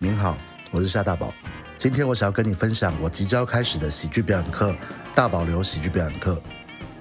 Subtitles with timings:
[0.00, 0.36] 您好，
[0.72, 1.32] 我是夏大宝。
[1.78, 4.74] 今天我想要跟你分享我即将开始的喜剧表演课——
[5.14, 6.40] 大保留喜剧表演课。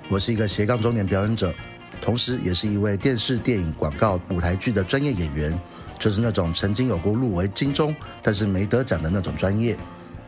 [0.08, 1.52] 我是一个斜杠中年表演者，
[2.00, 5.60] 同时也是一位电视、电影、广告、舞台剧的专业演员，
[5.98, 9.76] 就是那种曾经有过入围金钟，但是没得奖的那种专业。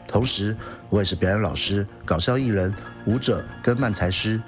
[0.07, 0.57] 同时，
[0.89, 2.73] 我也是表演老师、搞笑艺人、
[3.05, 4.41] 舞者跟漫才师。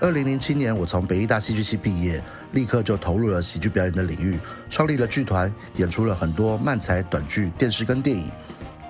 [0.00, 2.20] 二零零七年，我从北艺大戏剧系毕业。
[2.56, 4.38] 立刻就投入了喜剧表演的领域，
[4.70, 8.30] 创立了剧团，演出了很多漫才、短剧、电视跟电影。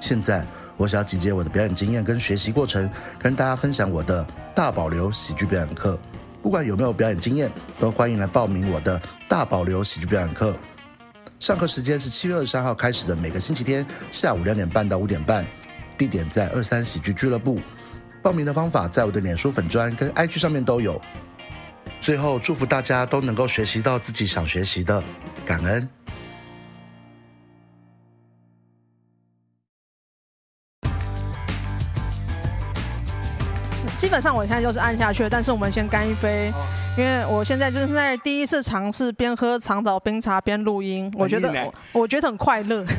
[0.00, 2.88] 现在，我想要集结我的表演经验跟学习过程，
[3.18, 4.24] 跟大家分享我的
[4.54, 5.98] 大保留喜剧表演课。
[6.40, 10.56] 不管有没有表演经验，都欢迎来报名我的大保留喜剧表演课。
[11.40, 15.44] 上课时间是七月二十三号开始的，每个星期天下午两点半到五点半，
[15.98, 17.58] 地点在二三喜剧俱乐部。
[18.22, 21.02] 报名的方法在我的脸书粉砖跟 IG 上面都有。
[22.00, 25.02] 最后，祝福大家都能够学习到自己想学习的，
[25.44, 25.88] 感恩。
[33.96, 36.52] 基本上我现在就是按下去，但是我们先干一杯，
[36.98, 42.84] 因为我现在正在第一次尝试边喝长岛冰茶边录音，我觉得我，我觉得很快乐。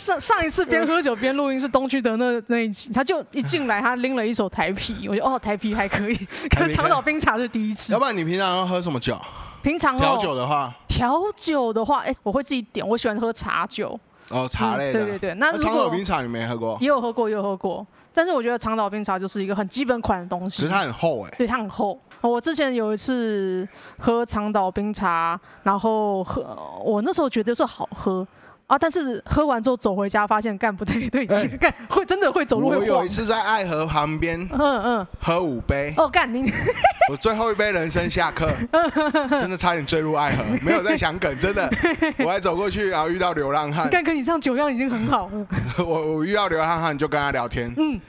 [0.00, 6.16] 上上一次边喝酒边录音是东区的那那一集，他就一进来，他拎了一手台啤，我觉得哦，台啤还可以，
[6.48, 7.92] 可是长岛冰茶是第一次。
[7.92, 9.14] 要不然你平常要喝什么酒？
[9.62, 13.98] 平常调酒的话，调酒的话，哎、欸，我会自己点，我喜欢喝茶酒。
[14.30, 14.90] 哦，茶类的。
[14.90, 16.78] 嗯、对对对，那长岛冰茶你没喝过？
[16.80, 17.86] 也有喝过，也有喝过。
[18.14, 20.56] 但是我觉得长岛冰茶就是一个很基本款的东西。
[20.56, 21.36] 其实它很厚哎、欸。
[21.36, 22.00] 对，它很厚。
[22.22, 26.42] 我之前有一次喝长岛冰茶，然后喝，
[26.82, 28.26] 我那时候觉得是好喝。
[28.70, 28.78] 啊！
[28.78, 32.78] 但是喝完之后走回家，发现干不太对劲，干、欸、会真的会走路会。
[32.78, 35.92] 我有一次在爱河旁边，嗯嗯，喝五杯。
[35.96, 36.52] 哦，干你！
[37.10, 38.48] 我最后一杯人生下课，
[39.36, 41.68] 真的差点坠入爱河，没有在想梗，真的。
[42.24, 43.90] 我还走过去，然后遇到流浪汉。
[43.90, 45.46] 干哥，你这样酒量已经很好了。
[45.78, 48.00] 我我遇到流浪汉就跟他聊天，嗯，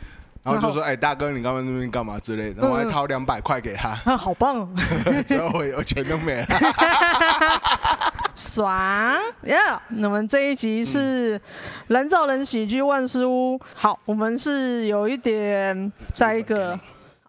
[0.44, 3.90] 然后就说：“哎、欸，大哥，你刚刚那边干嘛之类的？”我还掏两百块给他。
[4.04, 4.70] 啊，好棒哦！
[5.26, 6.46] 最后我有钱都没了。
[8.36, 11.40] 爽呀！Yeah, 那么这一集是
[11.88, 13.60] 人造人喜剧万事屋。
[13.76, 16.80] 好，我们是有一点在一个。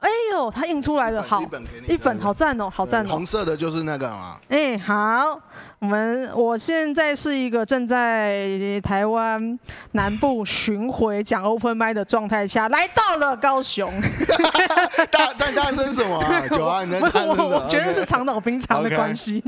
[0.01, 3.09] 哎呦，它印出来了，好，一本，一本好赞哦，好赞哦。
[3.11, 4.37] 红色的就是那个嘛。
[4.49, 5.41] 哎，好，
[5.83, 8.49] 我们我现在是一个正在
[8.85, 9.59] 台湾
[9.91, 13.93] 南部巡回讲 open mic 的状态下，来到了高雄。
[15.11, 16.47] 大在大声什么啊？
[16.47, 19.43] 久安，你在看我我觉得是长岛冰茶的关系。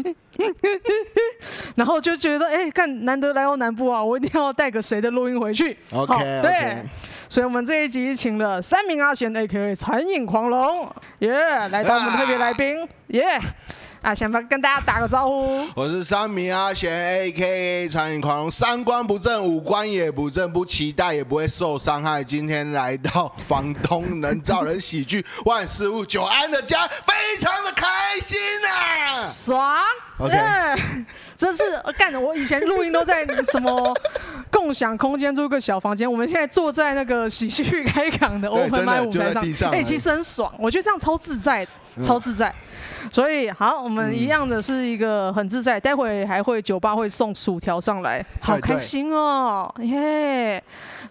[1.76, 5.78] 然后就觉得，哎，看难得来到南部啊，我一定要带个谁的录音回去。
[5.92, 6.78] OK，对。
[7.28, 9.74] 所以，我们这一集请了三名阿贤 A.K.A.
[9.74, 10.88] 餐饮狂龙，
[11.20, 13.42] 耶、yeah，来到我们特别来宾，耶、yeah，
[14.04, 15.66] 啊，先跟大家打个招呼。
[15.74, 17.88] 我是三名阿贤 A.K.A.
[17.88, 22.22] 餐饮狂龙，三观不正，五官也不正，不期待也不会受伤害。
[22.22, 28.38] 今天来到房东能造人喜剧 万事屋久安的家，非常的开心
[28.68, 29.82] 啊，爽。
[30.18, 30.36] OK，
[31.34, 31.62] 这是
[31.96, 32.20] 干的。
[32.20, 33.94] 我以前录音都在什么？
[34.50, 41.66] 共享空间租个小房间，我们现在坐在那个喜剧开港的 open mic 舞台上，哎、欸，其实很爽，我觉得这样超自在，
[42.04, 42.54] 超自在。
[43.10, 45.78] 所以好，我们一样的是一个很自在。
[45.78, 50.62] 待会还会酒吧会送薯条上来，好开心哦，耶！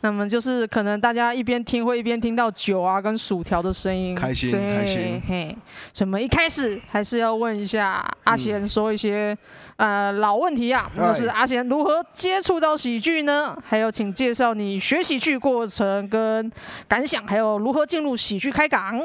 [0.02, 5.22] 那么就是可能大家一边听会一边听到酒啊跟薯条的声音，开心开心。
[5.28, 5.56] 嘿，
[5.94, 6.20] 什么？
[6.20, 9.38] 一开始还是要问一下阿贤说一些
[9.78, 13.56] 呃老问题啊，就是阿贤如何接触到喜剧呢？
[13.64, 16.52] 还有请介绍你学喜剧过程跟
[16.88, 19.02] 感想，还有如何进入喜剧开港。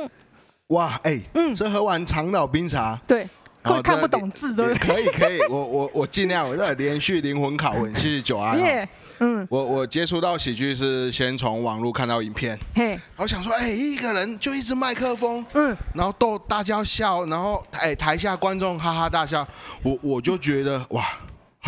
[0.69, 3.27] 哇，哎、欸，嗯，这喝完长岛冰茶，对，
[3.63, 8.87] 会看不懂字的，可以可以， 我我我尽量，我在连续灵魂拷问，谢谢九安， 耶，
[9.21, 19.49] 嗯，我我接触到喜剧是先从网络看到影片，嘿，然后想说，哎、欸，一个人就一支麦克风，嗯，然后逗大家笑，然后哎台下观众哈哈大笑，
[19.83, 21.03] 我我就觉得哇。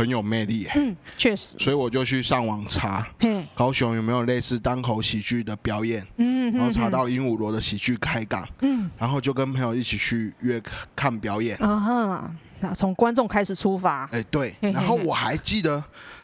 [0.00, 3.06] 很有魅力，嗯，确实，所以我就去上网查，
[3.54, 10.58] 高雄有没有类似单口喜剧的表演，嗯，然后查到鹦鹉螺的喜剧开港，嗯，然后就跟朋友一起去约
[10.96, 11.58] 看表演，
[12.60, 15.82] 那从观众开始出发，哎，对，然后我还记得。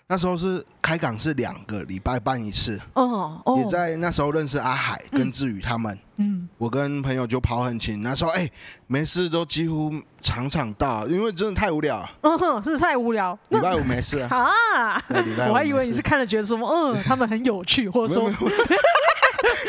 [0.09, 8.53] 那时候是开港是两个礼拜办一次，哦，哦，也在那时候认识阿海跟志宇他们，嗯，我跟朋友就跑很勤，那时候哎、欸，
[8.87, 9.93] 没事都几乎
[10.23, 14.29] 场场到，因为真的太无聊，嗯哼，是太无聊，礼拜五没事啊，
[14.77, 15.03] 啊，
[15.49, 18.31] 我还以为你是看了觉得什么，嗯，他们很有趣，或者说，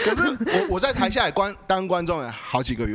[0.05, 2.93] 可是我我在台下也观当观众好几个月，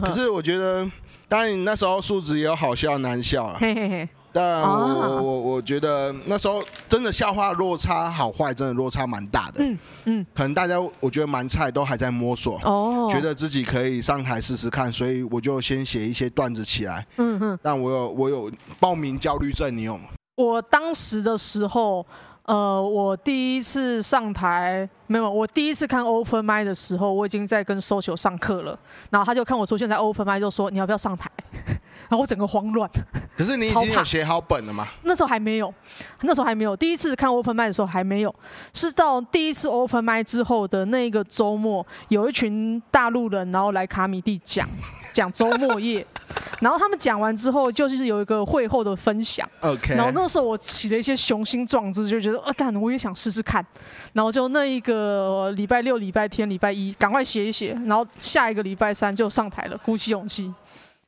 [0.00, 0.86] 可是我觉得，
[1.28, 3.58] 当然你那时候素质也有好笑难笑啊。
[3.60, 9.62] 嘿嘿嘿但我我我觉得那时候真的笑话落差好坏，真的落差蛮大的。
[9.62, 12.58] 嗯嗯，可能大家我觉得蛮菜，都还在摸索。
[12.64, 17.06] 哦，觉得自己可以上台试试看，所以我就先写一些段子起来。
[17.18, 18.50] 嗯哼，但我有我有
[18.80, 20.04] 报名焦虑症，你有吗？
[20.34, 22.04] 我当时的时候。
[22.44, 28.78] 呃，我第一次上台没有，我第一次看 open mic 的时候，我已经在跟 social 上课了，
[29.10, 31.30] 然后他就看我出现在 open mic，就说你要不要上台？
[32.06, 32.88] 然后我整个慌乱。
[33.34, 34.86] 可是你已经有写好本了吗？
[35.04, 35.72] 那时候还没有，
[36.20, 36.76] 那时候还没有。
[36.76, 38.34] 第一次看 open mic 的时候还没有，
[38.74, 44.68] 是到第一次 open mic 之后的那个周末，有一群大陆人，然后来卡米蒂讲
[45.14, 46.06] 讲周末夜。
[46.60, 49.48] 然后他们讲完之后，就是有一个会后的分享。
[49.60, 49.94] OK。
[49.94, 53.64] 然后那时候我起了一些雄心壮志，就觉得啊，干，我也想试试看。
[54.12, 57.78] 然后就那一个礼拜六、礼拜天、礼拜一，赶快写一写。
[57.86, 60.52] 然后下一个礼拜三就上台了，鼓起勇气。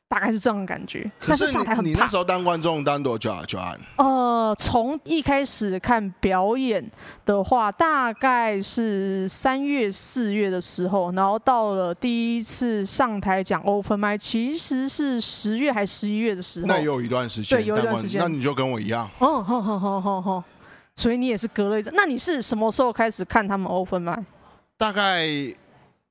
[0.09, 1.89] 大概是这样的感觉，但是上台很怕。
[1.89, 3.77] 你那时候当观众当多久啊？Joan？
[3.97, 6.89] 呃，从一开始看表演
[7.25, 16.67] 的话，大概是三月、四月的时候，然后到了第一次上台讲 Open Mic，其实是十月还十一月的时候。
[16.67, 18.21] 那也有一段时间，对，有一段时间。
[18.21, 19.09] 那你就跟我一样。
[19.19, 20.43] 哦，好好好好好。
[20.95, 21.93] 所以你也是隔了一阵。
[21.95, 24.23] 那你是什么时候开始看他们 Open Mic？
[24.77, 25.27] 大概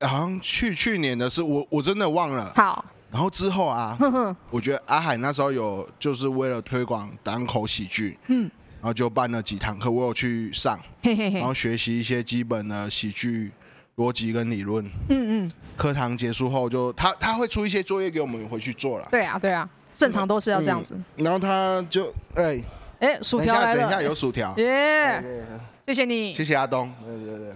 [0.02, 2.52] 好像去去年的是我，我真的忘了。
[2.54, 2.84] 好。
[3.16, 3.96] 然后之后啊，
[4.52, 8.42] 我觉得阿海那时候有就是为了推广单口喜剧，嗯，
[8.78, 13.50] 然后就办了几堂课，我有去上，然后学习一些基本的喜剧
[13.96, 15.52] 逻辑跟理论，嗯嗯。
[15.78, 20.94] 课堂结束后就他他会出一些作业给我们回去做了，对啊对啊，正常都是要这样子。
[21.16, 22.62] 嗯、然后他就哎
[23.00, 25.42] 哎，薯条来了，等一下有薯条， 耶，
[25.86, 27.54] 谢谢你，谢谢阿东，对对对。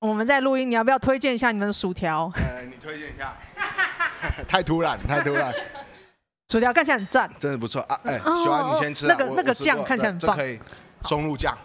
[0.00, 2.30] 我们在录音，你要不要推荐一下你们的薯条？
[2.36, 3.36] 呃，你推荐一下。
[4.46, 5.52] 太突然，太突然。
[6.48, 8.00] 薯条看起来很赞，真的不错啊！
[8.04, 9.06] 哎，喜欢你先吃。
[9.06, 10.36] 那个那个酱看起来很棒。
[10.36, 10.58] 可以
[11.02, 11.56] 松露酱。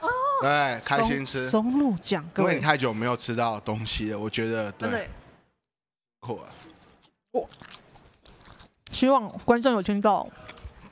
[0.00, 0.08] 哦。
[0.40, 1.46] 对，开心吃。
[1.48, 5.08] 松露酱，因为你太久没有吃到东西了，我觉得对。
[6.20, 6.48] 酷啊！
[7.32, 7.48] 我
[8.90, 10.26] 希望观众有听到。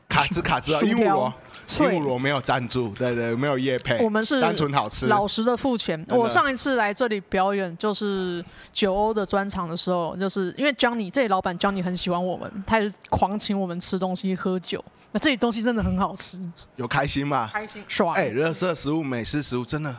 [0.08, 1.32] 卡兹卡兹啊，鹦鹉
[1.78, 1.92] 螺。
[1.92, 6.04] 鹦鹉螺没有赞助，对对，没有夜配，我们是单纯好吃，老实的付钱。
[6.08, 14.82] 我上一次来这里表演，就是九欧的专场的时候，就是因为 Johnny 这里老板 Johnny 很喜欢我们，他也是狂请我们吃东西喝酒。
[15.12, 16.38] 那这里东西真的很好吃，
[16.76, 17.50] 有开心吗？
[17.52, 18.14] 开心，爽。
[18.14, 19.94] 哎，热色食物、美式食物真的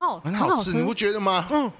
[0.00, 1.46] 哦，很好吃，你不觉得吗？
[1.50, 1.70] 嗯。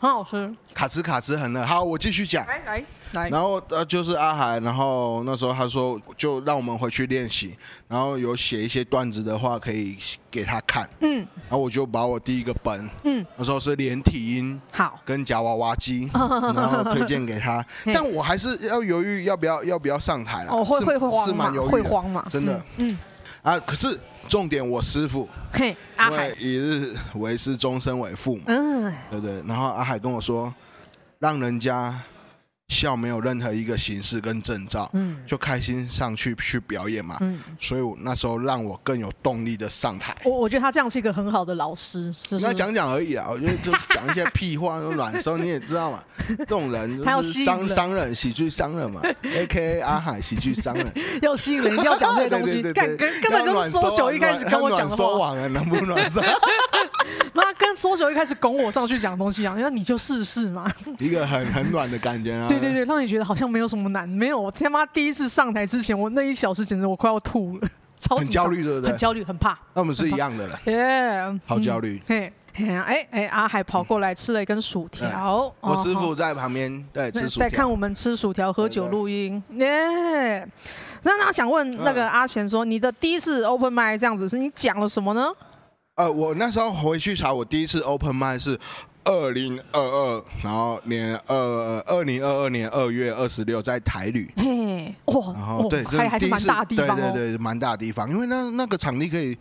[0.00, 1.66] 很好吃，卡兹卡兹很嫩。
[1.66, 2.46] 好，我继续讲。
[2.46, 7.54] 来来来，然后呃，就是阿海，然后那时候他说，就让我们回去练习，
[7.86, 9.98] 然后有写一些段子的话可以
[10.30, 10.88] 给他看。
[11.00, 17.62] 嗯，然后我就把我第一个本，嗯，那时候是连体音，好，跟夹娃娃机， 然后推荐给他，
[17.92, 20.50] 但我还是要犹豫要不要要不要上台了。
[20.50, 22.58] 哦，会会会慌是蛮犹豫会慌嘛，真的。
[22.78, 22.96] 嗯，
[23.42, 23.98] 啊，可是。
[24.28, 29.42] 重点，我师傅，嘿，阿海，一日为师，终身为父嘛，嗯，对不对？
[29.44, 30.54] 然后阿海跟我说，
[31.18, 31.92] 让人家。
[32.70, 40.16] 笑没有任何一个形式跟证照，嗯，就开心上去去表演嘛，嗯，所以我那时候让我更有动力的上台。
[40.24, 42.46] 我我觉得他这样是一个很好的老师，就是。
[42.46, 45.98] 那讲讲而已啊，我觉得就讲一些屁话，软收你也知道嘛，
[46.38, 50.86] 这种人就是商商人，喜剧商人嘛，A K A 阿海喜剧商人，
[51.20, 56.20] 要吸引人，要讲这些东西，根根本就是搜九一开始跟我讲的话，收网啊，能不暖收？
[57.32, 62.46] 那跟搜九一开始拱我上去讲东西一样，那你就试试嘛，一个很很暖的感觉啊。
[62.48, 64.40] 对对对，让你觉得好像没有什么难，没有。
[64.40, 68.90] 我他妈第一次上台之前，我那一小时简直我快要吐了，超很焦虑，对不对？
[68.90, 69.58] 很焦虑，很怕。
[69.74, 72.00] 那我们是一样的了，耶，好焦虑。
[72.06, 79.42] 嘿，哎哎，阿海跑过来吃了一根薯条，我师傅在旁边对吃薯条，在看我们吃薯条、喝酒、录音。
[79.56, 80.46] 耶，
[81.02, 85.28] 那那想问那个阿贤说，你的第一次 open mic 这样子，是你讲了什么呢？
[85.96, 88.58] 呃，我那时候回去查，我第一次 open mic 是。
[89.04, 99.36] 二零二二，然后年二二零二二年二月二十六在台旅，嘿，哇，然后对，这还是蛮大地方，对对对，蛮大地方，因为那那个场地可以。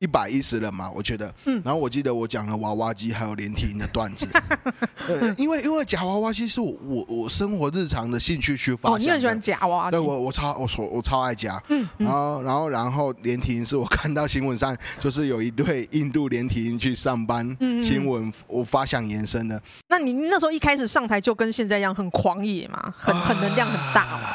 [0.00, 1.32] 一百一十人嘛，我觉得。
[1.44, 1.62] 嗯。
[1.64, 4.28] 然后我记得我讲了娃娃机还有连体婴的段子。
[5.06, 8.90] 对，因为因为夹娃娃机是我我我生活日常的兴趣去发。
[8.90, 9.92] 哦，你很喜欢夹娃娃机。
[9.92, 11.62] 对，我我超我我超爱夹。
[11.68, 11.88] 嗯。
[11.98, 19.60] 然后然后然后连体婴是我看到新闻上就是有一对印度连体婴去上班新闻，我发想延伸的。
[19.88, 24.30] 那你那时候一开始上台就跟现在一样很狂野嘛，很很能量很大嘛。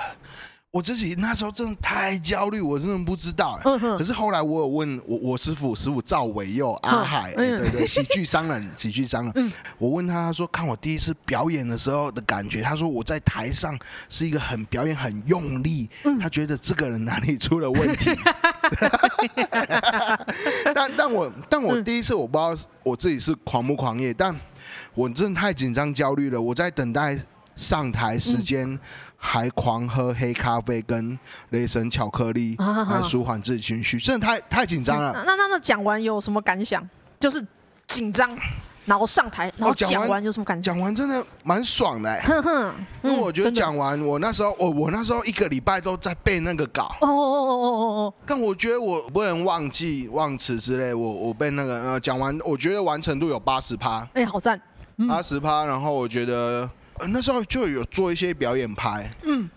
[0.71, 3.59] 我自己那时候真的太焦虑，我真的不知道。
[3.63, 9.31] 嗯、可是后来我有问我我师傅，师傅赵伟佑阿海，嗯、对对， 喜剧商人，喜剧商人。
[9.35, 13.75] 嗯、我问他，他说看我第一次表演的时候的感觉，他说我在台上
[14.09, 18.11] 是一个很表演很用力，嗯、他觉得这个人哪里出了问题。
[20.75, 24.39] 但但我但我第一次我不知道我自己是狂不狂野，但
[24.93, 26.39] 我真的太紧张焦虑了。
[26.39, 27.17] 我在等待
[27.55, 28.79] 上台时间。
[29.19, 35.11] 嗯还狂喝黑咖啡跟雷神巧克力，来舒缓自己情绪，真的太太紧张了。
[35.25, 36.81] 那那那讲完有什么感想？
[37.19, 37.45] 就是
[37.85, 38.33] 紧张，
[38.85, 40.71] 然后上台，然后讲完有什么感觉？
[40.71, 42.73] 讲完真的蛮爽的，哼哼。
[43.03, 46.85] 因为我觉得讲完，我那时候，我我那时候一个礼拜都在背那个稿。
[47.01, 48.13] 哦哦哦哦哦哦。
[48.25, 54.07] 但我觉得我不能忘记忘词之类，我我背那个呃讲完，我觉得完成度有八十趴。
[54.13, 54.59] 哎，好赞，
[55.09, 55.65] 八十趴。
[55.65, 56.69] 然后我觉得。
[57.07, 59.49] 那时候就有做一些表演拍，嗯，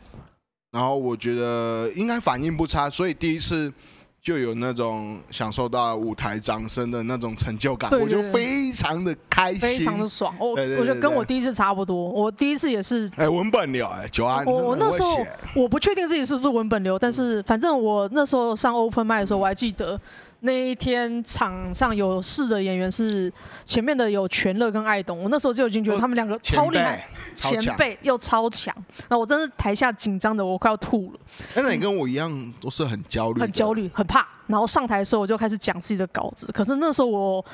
[0.70, 3.72] 然后我觉得应该反应不差，所以第一次
[4.20, 10.34] 就有那种享受到舞台掌声的那种成就感，对对对，我就非常的开心，非常的爽。
[10.38, 15.18] 我我觉得跟我第一次差不多，我第一次也是，哎，文本流，哎，九安，我我那时候
[15.54, 20.00] 我不确定自己是不是文本流，但是反正我那时候上 open mic 的时候，我还记得。
[20.44, 23.32] 那一天场上有四的演员是
[23.64, 28.74] 前面的有全乐跟爱董，我那时候就已经觉得他们两个超厉害，前辈又超强，
[29.08, 31.20] 那我真是台下紧张的我快要吐了。
[31.54, 34.26] 那你跟我一样都是很焦虑，很焦虑，很怕。
[34.48, 37.44] 然后上台的时候我就开始讲自己的稿子，可是那时候我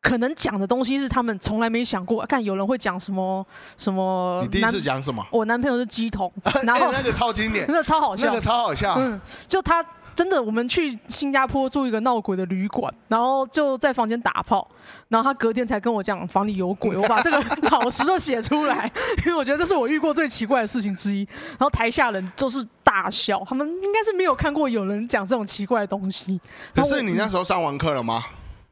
[0.00, 3.44] 可能讲的东西是他们从来没想过，看有人会讲什么
[3.76, 4.40] 什么。
[4.42, 5.26] 你第一次讲什么？
[5.32, 9.84] 我男朋友是鸡桶， 然后、欸、那个超经典， 那个超好笑，那个超好笑，嗯，就他。
[10.16, 14.66] 真的，我们去新加坡住一个闹鬼的旅馆，然后就在房间打炮，
[15.08, 17.38] 然后他隔天才跟我讲房里有鬼，我把这个
[17.70, 18.90] 老实的写出来，
[19.24, 21.18] 因为我觉得这是我遇过最奇怪的事情之一。
[21.50, 26.40] 然后台下人就是大笑，他们应该是没有看过有人讲这种奇怪的东西。
[26.74, 28.24] 可是你那时候上完课了吗？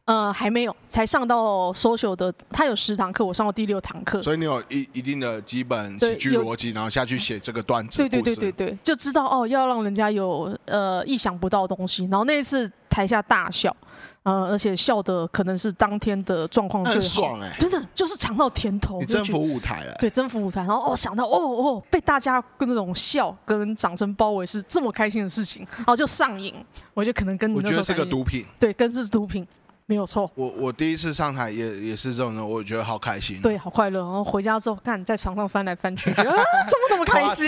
[0.07, 13.75] 呃，还没有，才上到 social 的，他有十堂课，我上到第六堂课，所以你有一一定的基本喜剧逻辑，然后下去写这个段子，对对对对对，就知道哦，要让人家有呃意想不到的东西，然后那一次台下大笑，
[14.25, 26.55] 呃，而且笑的可能是当天的状况最很爽哎、欸，真的就是尝到甜头，你征服舞台了，对，征服舞台，然后哦想到哦哦被大家跟那种笑跟掌声包围是这么开心的事情，然后就上瘾，
[26.93, 29.47] 我觉得可能跟你觉得是个毒品，对，跟是毒品。
[29.87, 34.01] 没有错，我我第一次上台也也是这种人，我觉得好开心，对，好快乐。
[34.01, 36.35] 然后回家之后，看在床上翻来翻去，啊，怎么
[36.91, 37.47] 那么开心？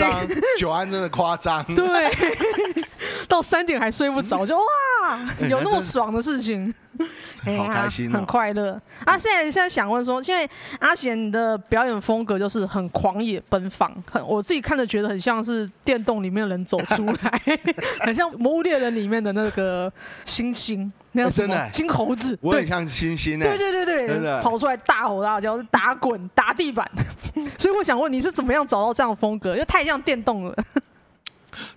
[0.57, 2.35] 九安真的夸张，对，
[3.27, 6.73] 到三点还睡不着，就哇，有那么爽的事情。
[7.57, 8.73] 好开心，很快乐
[9.05, 9.17] 啊！
[9.17, 17.41] 现在现在想问说，因为阿贤的表演风格就是很狂野奔放，很我自己看着觉得很像是电动里面的人走出来，
[18.01, 19.89] 很像《魔物猎人》里面的那个
[20.25, 21.69] 猩猩，那样什么？
[21.73, 24.41] 金猴子，我很像猩猩，对对对对，真的。
[24.41, 26.89] 跑出来大吼大叫，打滚打地板，
[27.57, 29.53] 所以我想问你是怎么样找到这样的风格？
[29.53, 30.55] 因为太像电动了。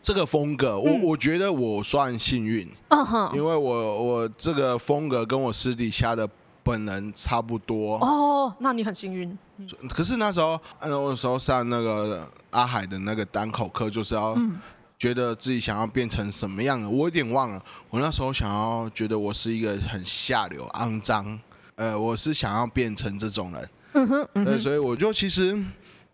[0.02, 6.28] 这个风格，我我觉得我算幸运，嗯、因为我我这个风格跟我私底下的
[6.62, 7.97] 本人差不多。
[7.97, 9.37] 哦，那你很幸运。
[9.88, 14.37] 可是那时候，那时候上那个阿海的那个单口课，就是要
[15.00, 17.61] 觉得自己想要变成什么样的，我有点忘了。
[17.88, 21.40] 我那时候想要觉得我是一个很下流、肮脏，
[21.75, 23.71] 呃，我是想要变成这种人。
[23.95, 25.61] 嗯哼，嗯哼，所以我就其实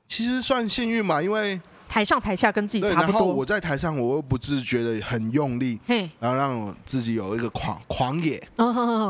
[0.09, 1.61] 其实算幸运嘛，因为。
[1.89, 3.03] 台上台下跟自己差不多。
[3.03, 5.79] 然后我在台上，我又不自觉的很用力，
[6.19, 8.45] 然后让我自己有一个狂狂野、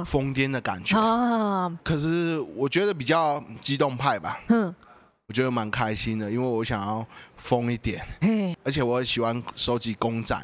[0.05, 0.95] 疯癫的感觉。
[1.83, 4.39] 可是我觉得比较激动派吧。
[5.29, 7.05] 我觉得蛮开心的，因为我想要
[7.37, 8.01] 疯一点。
[8.63, 10.41] 而且我喜欢收集公仔，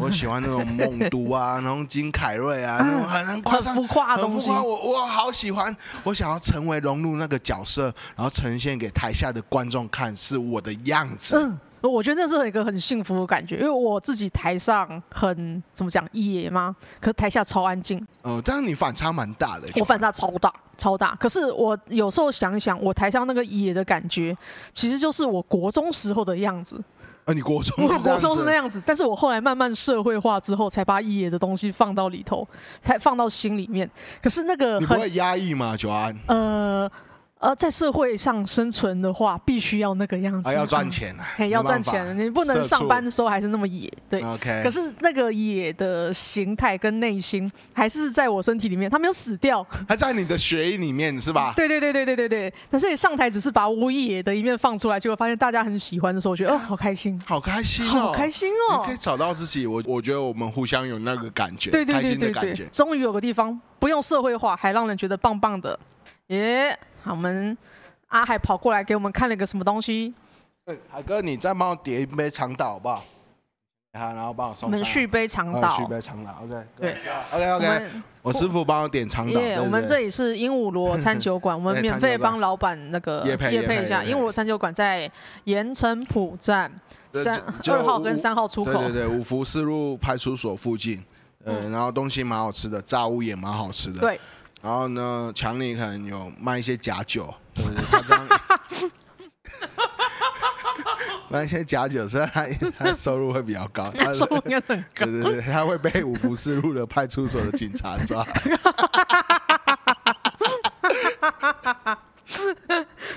[0.00, 4.50] 我喜欢那种梦都啊，然后金凯瑞啊，那种很很夸张、很浮夸的东西。
[4.50, 7.84] 我我好喜欢，我想要成为融入那个角色，
[8.16, 11.56] 然后呈现给台下的观众看，是我的样子。
[11.90, 16.74] 我觉得这是一个很幸福的感觉，因为我自己台上很怎么讲野吗？
[17.00, 17.98] 可是台下超安静。
[18.22, 19.68] 嗯、呃，但是你反差蛮大的。
[19.80, 21.14] 我反差超大，超大。
[21.16, 24.36] 可是我有时候想一想，我台上那个野的感觉，
[24.72, 26.82] 其实就是我国中时候的样子。
[27.24, 27.84] 啊，你国中？
[27.84, 32.46] 我国中是那样子，但是我后来慢慢社会化之后，才把野的东西放到里头，
[32.80, 33.90] 才放到心里面。
[34.22, 36.16] 可是那个你不会压抑吗，九安？
[36.28, 36.90] 呃。
[37.44, 44.22] 呃，在社会上生存的话，必须要那个样子，啊、要赚钱啊，要赚钱，你不能上班的时候还是那么野，对。
[44.22, 44.62] OK。
[44.64, 51.52] 可是那个野的形态跟内心还是在我身体里面，他没有死掉，还在你的血液里面是吧？
[51.54, 52.54] 对对对对对对对。
[52.70, 58.78] 那所以上台只是把我野的一面放出来，结果发现大家很喜欢的时候，我觉得哦， 好开心，好开心，好开心哦。
[58.80, 62.64] 你可以找到自己，我我觉得我们互相有那个感觉，对对对对对，开心的感觉。
[62.72, 65.78] 终于有个地方不用社会化，还让人觉得棒棒的，
[66.28, 66.70] 耶！
[66.70, 67.56] 好，我们。
[68.08, 70.14] 阿海跑过来给我们看了个什么东西？
[70.88, 73.04] 海哥，你再帮我点一杯长岛好不好？
[73.94, 74.68] 好然后帮我送。
[74.68, 75.76] 我们续杯长岛。
[75.76, 76.64] 续杯长岛，OK。
[76.76, 76.96] 对
[77.32, 77.90] ，OK OK。
[78.22, 79.40] 我师傅帮我点长岛。
[79.62, 84.04] 我们这里是鹦鹉螺餐酒馆， 我们免费帮老板那个业配一下。
[84.04, 85.10] 鹦鹉螺餐酒馆在
[85.44, 86.70] 盐城浦站
[87.12, 88.74] 三二号跟三号出口。
[88.74, 91.02] 对对对，五福四路派出所附近。
[91.46, 93.98] 嗯，然后东西蛮好吃的，炸物也蛮好吃的。
[93.98, 94.20] 对。
[94.64, 97.34] 然后呢，强尼可能有卖一些假酒。
[97.54, 98.26] 对对对，他这样，
[101.28, 102.46] 那些假酒，所以他
[102.78, 105.04] 他收入会比较高，他 收入应该很高。
[105.04, 108.26] 对对对，他会被五福四路的派出所的警察抓。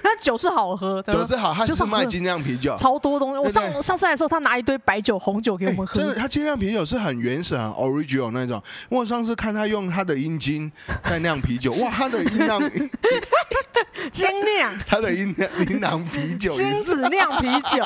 [0.04, 3.40] 他酒是好喝，酒是好，他是卖精酿啤酒，超多东西。
[3.40, 6.00] 我上上次来的时候，他拿一堆白酒、红酒给我们喝。
[6.00, 8.62] 真的，他精酿啤酒是很原始、很 original 那种。
[8.90, 10.72] 我上次看他用他的阴茎
[11.04, 12.60] 在酿啤酒， 哇，他的阴囊
[14.12, 17.84] 精酿，他的阴酿阴酿啤酒，精子酿啤酒，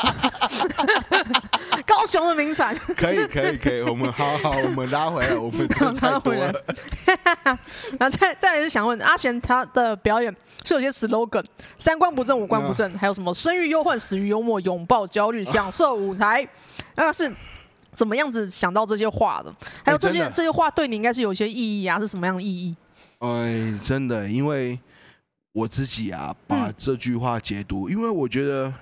[1.85, 2.75] 高雄的名产。
[2.95, 5.67] 可以，可以，可以，我们好好，我们拉回来，我们
[6.01, 6.53] 拉回来。
[7.97, 11.43] 然后再再来是想问阿贤，他的表演是有些 slogan，
[11.77, 16.47] 三观不正，五官不正， 还有什么生于忧患，死于幽默，拥抱焦虑，享受舞台，
[16.95, 17.31] 那是
[17.93, 19.53] 怎么样子想到这些话的？
[19.85, 21.99] 还有这些这些话对你应该是有一些意义啊？
[21.99, 22.75] 是什么样的意义？
[23.19, 24.79] 哎，真的，因为
[25.51, 28.73] 我自己啊，把这句话解读，因为我觉得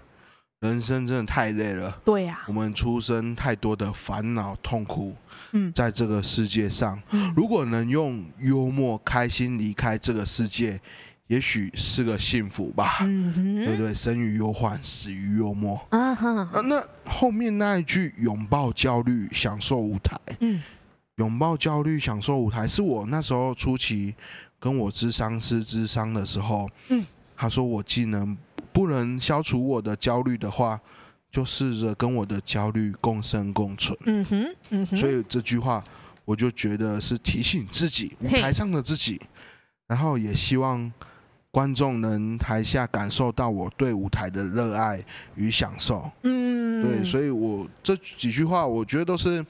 [0.62, 2.00] 人生真的太累了。
[2.06, 5.14] 对呀，我们出生太多的烦恼痛苦，
[5.52, 6.98] 嗯，在这个世界上，
[7.36, 10.80] 如果能用幽默开心离开这个世界。
[11.30, 13.94] 也许是个幸福吧，嗯、对不对？
[13.94, 15.80] 生于忧患，死于幽默。
[15.92, 20.60] 啊哈啊，那后面那一句“拥抱焦虑，享受舞台”，嗯，
[21.18, 24.16] 拥抱焦虑，享受舞台，是我那时候初期
[24.60, 27.06] 跟我智商师智商的时候，嗯，
[27.38, 28.36] 他说我既能
[28.74, 30.82] 不能消除我的焦虑的话，
[31.32, 33.96] 就试着跟我的焦虑共生共存。
[34.06, 35.84] 嗯哼，嗯哼，所以这句话
[36.26, 39.22] 我就觉得是提醒自己，舞台上的自己，
[39.86, 40.92] 然后也希望。
[41.52, 49.44] 观众能台下感受到我对舞台的热爱与享受，嗯，对，所以我这几句话，我觉得都是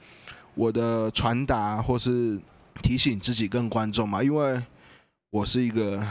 [0.54, 2.40] 我的传达，或是
[2.82, 4.22] 提醒自己跟观众嘛。
[4.22, 4.62] 因为
[5.28, 6.02] 我是一个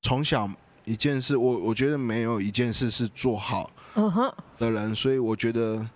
[0.00, 0.50] 从小
[0.86, 3.70] 一件事，我我觉得没有一件事是做好
[4.56, 5.86] 的人，所以我觉得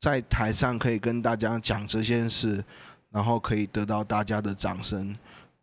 [0.00, 2.64] 在台上可以跟大家讲这件事，
[3.10, 5.14] 然后可以得到大家的掌声。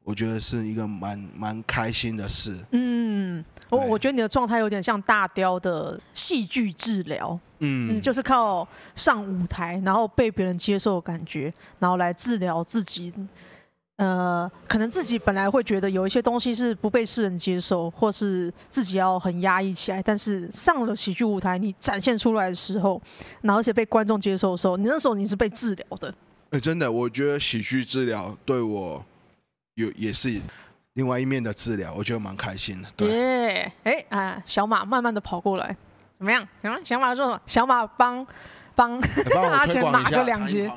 [0.08, 2.58] 我觉得是一个蛮蛮开心的事。
[2.72, 7.38] 嗯，我我觉得你的状态有点像大雕的戏剧治疗。
[7.60, 8.66] 嗯，你就是靠
[8.96, 13.14] 上舞台，然后被别人接受的感觉，然后来治疗自己。
[13.98, 23.02] 呃，可能自己本来会觉得有一些东西是不被世人接受，或是自己要很压抑起来，但是上了喜剧舞台，你展现出来的时候，
[23.42, 26.08] 然后而且被观众接受的时候，你那时候你是被治疗的。
[26.52, 29.04] 哎、欸，真的，我觉得喜剧治疗对我。
[29.78, 30.42] 有也是
[30.94, 32.90] 另外一面的治疗，我觉得蛮开心的。
[32.98, 35.76] 对，哎、yeah, 啊，小马慢慢的跑过来，
[36.18, 36.46] 怎么样？
[36.64, 36.80] 什么？
[36.84, 38.26] 小马说：“小马帮
[38.74, 39.00] 帮
[39.54, 40.72] 阿贤打个两节。”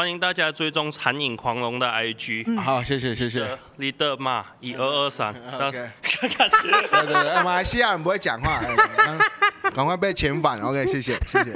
[0.00, 2.44] 欢迎大家追踪《残影狂龙》的 IG。
[2.46, 3.46] 嗯、好，谢谢谢谢。
[3.78, 5.28] Leader 马一二二三。
[5.60, 5.90] OK。
[6.00, 8.62] 对对对，马来西亚人不会讲话。
[9.74, 11.52] 赶快被遣返，OK，谢谢，谢谢。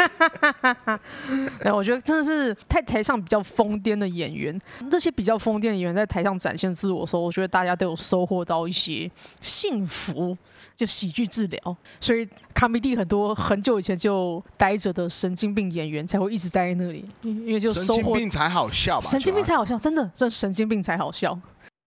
[1.62, 4.56] 哎， 我觉得真的是在台上比较疯癫的演员，
[4.90, 10.36] 这些比较疯癫的演员在台上展现自我的时候，我觉得大家都有收获到一些幸福，
[10.76, 11.76] 就喜剧治疗。
[11.98, 18.14] 所以卡米蒂很多很久以前就待着的神经病演员才会一直待在那里，因为就收获。
[18.34, 19.08] 才好笑吧？
[19.08, 21.38] 神经病才好笑，真的，这神经病才好笑。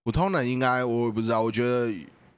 [0.04, 1.92] 普通人应该我也不知道，我觉得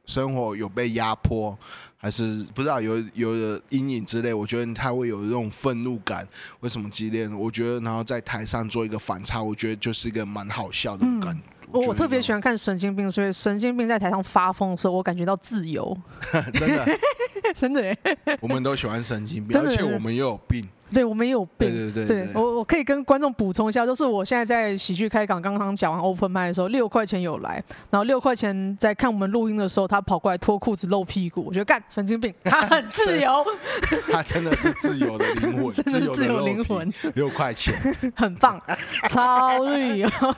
[0.06, 1.56] 生活有被压迫。
[2.02, 6.26] 还是不知道有有的阴影之类，我觉得他会有这种愤怒感，
[6.60, 7.28] 为什么激烈？
[7.28, 11.42] 我觉得然后在台上做一个反差，我觉得就是一个蛮好笑的感觉。
[11.66, 15.94] 嗯、我我特别喜欢看神经病，所以神经病在台上发疯的时候，我感觉到自由。
[16.54, 16.98] 真的，
[17.54, 17.94] 真的，
[18.40, 20.66] 我们都喜欢神经病，而且我们又有病。
[20.92, 21.92] 对，我们也有病。
[21.92, 33.44] 对对对，对，我我可以跟观众补充一下，就是我现在在喜剧开港刚刚讲完 open mic 的时候，六块钱有来，然后六块钱在看我们录音的时候，他跑过来脱裤子露屁股，我觉得干神经病， 他很自由，
[34.12, 37.74] 他真的是自由的灵魂， 真的自由灵魂，六块钱，
[38.16, 38.60] 很棒，
[39.08, 40.36] 超绿哦。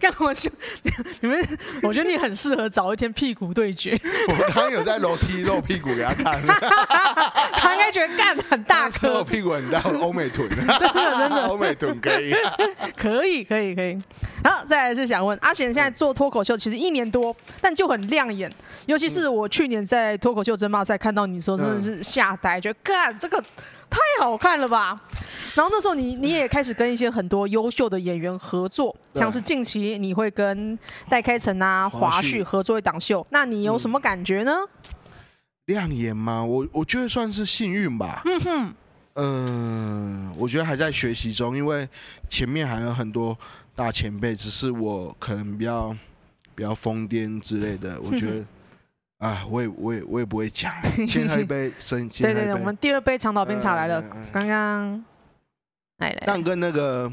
[0.00, 0.50] 干我就
[1.20, 3.98] 你们，我觉得你很适合找一天屁股对决。
[4.28, 6.40] 我刚刚有在楼梯露屁股给他看，
[7.52, 10.78] 他应该觉得干很大颗，露屁股很大，欧美臀， 真的
[11.18, 12.34] 真的欧美臀可以，
[12.96, 13.98] 可以可以可以。
[14.44, 18.50] 好，再来是想问阿贤，现在做脱口秀其实一年多，但就很亮眼，
[18.86, 23.42] 尤其是我去年在脱口秀争霸赛看到你的时候，真的是吓呆，觉得干这个。
[23.96, 25.00] 太好看了吧！
[25.54, 30.78] 然后那时候你你也开始跟一些很多优秀的演员合作，像是近期你会跟
[31.08, 34.52] 戴开成啊、华旭合作一档秀，那你有什么感觉呢？
[35.64, 36.44] 亮眼吗？
[36.44, 38.20] 我我觉得算是幸运吧。
[38.26, 38.74] 嗯哼，
[39.14, 41.88] 嗯、呃，我觉得还在学习中，因为
[42.28, 43.36] 前面还有很多
[43.74, 45.96] 大前辈，只是我可能比较
[46.54, 48.44] 比较疯癫之类的，我觉得。
[49.18, 50.72] 啊，我也我也我也不会讲。
[51.08, 54.02] 先喝一杯，先对对对，我们第二杯长岛冰茶来了。
[54.32, 55.04] 刚刚
[55.98, 57.10] 来来，但跟那个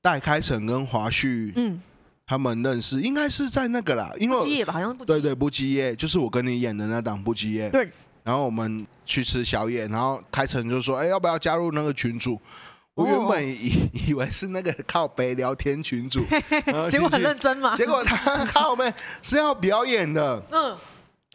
[0.00, 1.80] 戴开成跟华旭，嗯，
[2.26, 7.68] 他们认识应该是在那个啦，因为不羁吧，好像不对对不羁，就是我跟你演的那档不羁。
[7.70, 7.90] 对。
[8.22, 12.38] 然后我们去吃宵夜，然后开成就说：“哎，要不要加入那个群组？”
[12.94, 16.20] 我原本以 以为是那个靠北聊天群组，
[16.90, 17.74] 结果很认真嘛。
[17.74, 20.40] 结果他靠北是要表演的。
[20.52, 20.76] 嗯。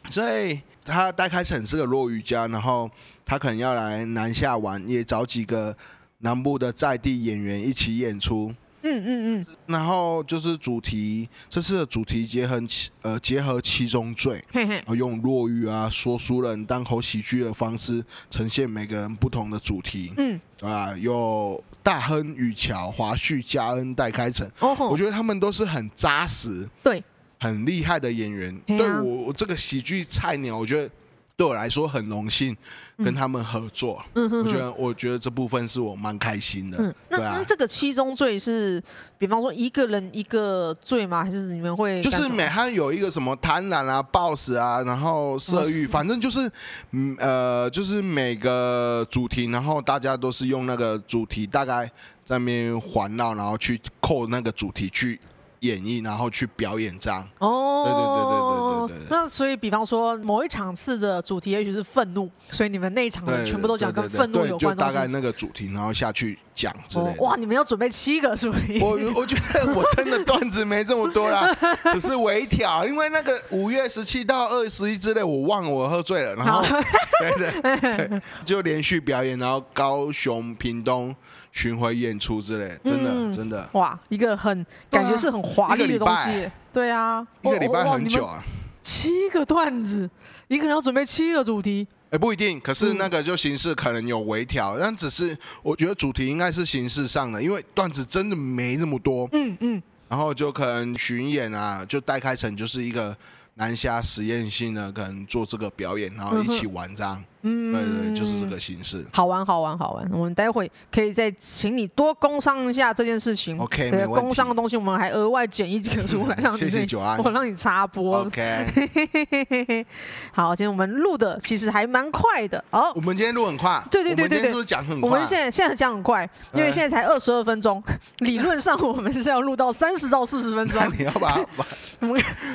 [0.10, 2.90] 所以他戴开成是个落语家，然后
[3.26, 5.76] 他可能要来南下玩，也找几个
[6.20, 8.54] 南部的在地演员一起演出。
[8.88, 9.46] 嗯嗯嗯。
[9.66, 12.62] 然后就是主题，这次的主题结合
[13.02, 20.14] 呃结合七宗罪，然后用落语啊、说书人、单口喜剧的方式呈现每个人不同的主题。
[20.18, 20.40] 嗯。
[20.62, 24.48] 啊，有大亨、雨桥、华旭、嘉恩、戴开成。
[24.60, 24.76] 哦。
[24.88, 26.70] 我觉得他们都是很扎实。
[26.84, 27.04] 对。
[27.46, 30.90] 很厉害的演员，啊、对我我这个喜剧菜鸟，我觉得
[31.38, 32.56] 对我来说很荣幸
[32.98, 34.04] 跟他们合作。
[34.16, 36.78] 嗯哼，我觉得我觉得这部分是我蛮开心的。
[36.80, 38.82] 嗯，那啊，那这个七宗罪是，
[39.18, 41.24] 比方说一个人一个罪吗？
[41.24, 46.50] 还是你们会就是每他有一个什么贪婪啊、暴食啊，然后色欲，反正就是
[46.92, 51.86] 嗯呃，就是每个主题，然后大家都是用那个主题大概
[52.26, 55.20] 在那边环绕，然后去扣那个主题去。
[55.62, 57.28] 演绎，然后去表演这样。
[57.40, 59.08] 哦，对对对对对对对。
[59.10, 64.84] 那所以，比方说某一场次的主题也许是愤怒，所以你们那一场的全部都讲跟愤怒有关的。
[64.84, 67.22] 就大概那个主题，然后下去讲之类的。
[67.22, 68.80] 哇，你们要准备七个是不是？
[68.80, 71.56] 我我觉得我真的段子没这么多啦，
[71.92, 76.62] 只是微调，因为那个五月十七到二十一之类，我忘了我喝醉了，然后
[77.20, 81.16] 对对对，就连续表演，然后高雄、屏东。
[81.56, 83.68] 巡回演出之类，真的、嗯、真的。
[83.72, 88.44] 哇，一个很感觉是很华丽的东西，对啊，一个礼拜很久啊，
[88.82, 90.08] 七个段子，
[90.50, 103.16] 你可能要准备七个主题，哎、欸，不一定，可是那个就形式可能有微调，但只是我觉得主题应该是形式上的，因为段子真的没那么多，嗯嗯，然后就可能巡演啊，就戴开成就是一个
[103.54, 107.16] 南下实验性的，可能做这个表演，然后一起玩这样。
[107.18, 109.06] 嗯嗯，对对，就是这个形式。
[109.14, 110.10] 好玩，好玩，好玩。
[110.12, 113.56] 我们待会可以再请你多工商一下这件事情。
[113.60, 114.16] OK，没问题。
[114.16, 118.22] 工商的东西我们还额外剪一剪出来， 让你谢谢九安，我让你插播。
[118.22, 119.86] OK。
[120.34, 122.64] 好，今天我们录的其实还蛮快的。
[122.72, 123.80] 哦，我们今天录很快。
[123.92, 124.48] 对对对对对。
[124.48, 125.08] 是不是讲很快？
[125.08, 127.82] 我们现在现在讲很快，因为现在才二十二分钟。
[128.20, 130.82] 理论上我们是要录到三十到四十分钟。
[130.82, 131.66] 那 你要把把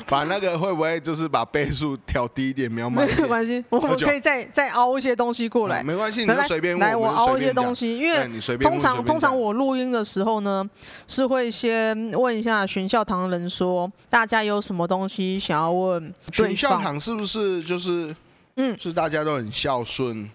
[0.08, 2.70] 把那个会不会就是把倍数调低一点？
[2.70, 2.90] 没有
[3.28, 5.68] 关系，我们可以再再凹一些东西过。
[5.68, 10.68] 来，没关系，你就随便来，我凹一些东西，因为通常通常我录音的时候呢，
[11.06, 16.12] 是会先问一下巡校堂的人说，大家有什么东西想要问？
[16.32, 18.14] 巡校堂是不是就是
[18.56, 20.28] 嗯，是大家都很孝顺，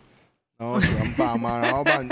[0.57, 2.07] 然后喜欢爸妈， 然后帮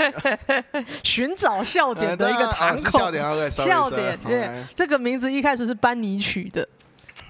[1.02, 6.66] 寻找笑点的一个堂口，笑点，笑点，对，这个名字一开始是班尼取的。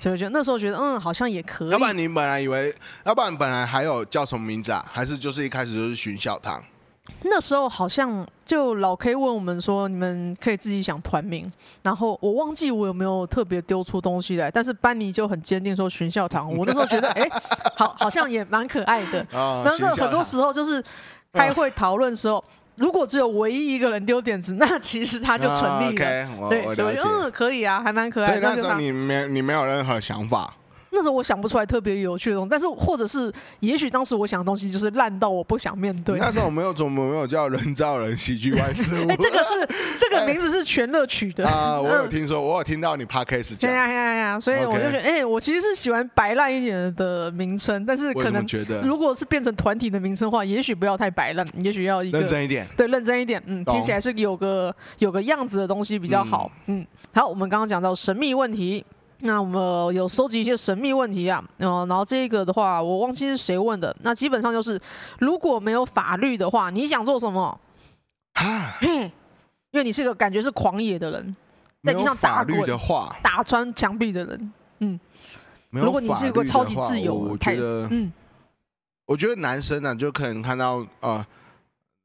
[0.05, 1.71] 所以我觉得那时候觉得嗯，好像也可以。
[1.71, 2.75] 要不然你本来以为，
[3.07, 4.85] 要不然本来还有叫什么名字啊？
[4.93, 6.63] 还是就是一开始就是巡笑堂？
[7.23, 11.51] 那时候好像就老 K 问我们说，你们可以自己想团名。
[11.81, 16.55] 然后我忘记我有没有特别丢出东西来，但是班尼就很坚定说巡校堂。
[16.55, 17.43] 我那时候觉得哎、欸，
[17.75, 19.27] 好，好像也蛮可爱的。
[19.33, 20.85] 哦、那那很多时候就是
[21.33, 22.45] 开会讨论的时候。
[22.77, 26.27] 哦如果只有唯一一个人丢点子， 那其实他就成立了。
[26.41, 28.41] Oh, okay, 对，我觉得嗯可以啊，还蛮可爱的。
[28.41, 30.53] 所以那时候你没你没有任何想法？
[30.95, 36.19] 那时候我想不出来特别有趣的东西，但是或者是也许当时我想的东西就是烂到我不想面对。
[36.19, 39.09] 那时候我没有怎么没有叫人造人喜剧万事屋？
[39.11, 41.81] 哎，这个是这个名字是全乐取的 啊！
[41.81, 43.71] 我有听说，我有听到你 podcast 讲。
[43.71, 44.41] 对呀呀呀！
[44.41, 52.67] 所以我就觉得，哎，我其实是喜欢白烂一点的名称，但是可能觉得如果是变成团体的名称的话，也许不要太白烂，也许要一个认真一点。
[52.77, 56.51] 对，认真一点，嗯，听起来是有个有个样子的东西比较好。
[56.67, 58.85] 嗯，好，我们刚刚讲到神秘问题。
[59.27, 63.95] 那我们有收集一些神秘问题啊，嗯，然后这个的话我忘记是谁问的。
[64.03, 64.79] 那基本上就是，
[65.19, 67.59] 如果没有法律的话，你想做什么？
[68.35, 71.37] 啊，因为你是个感觉是狂野的人，
[71.83, 75.01] 在地上打滚的话，打穿墙壁的人，嗯，
[75.71, 78.13] 如果你是一个超级自由，我觉得，嗯，
[79.07, 81.27] 我觉得男生呢、啊，就可能看到啊，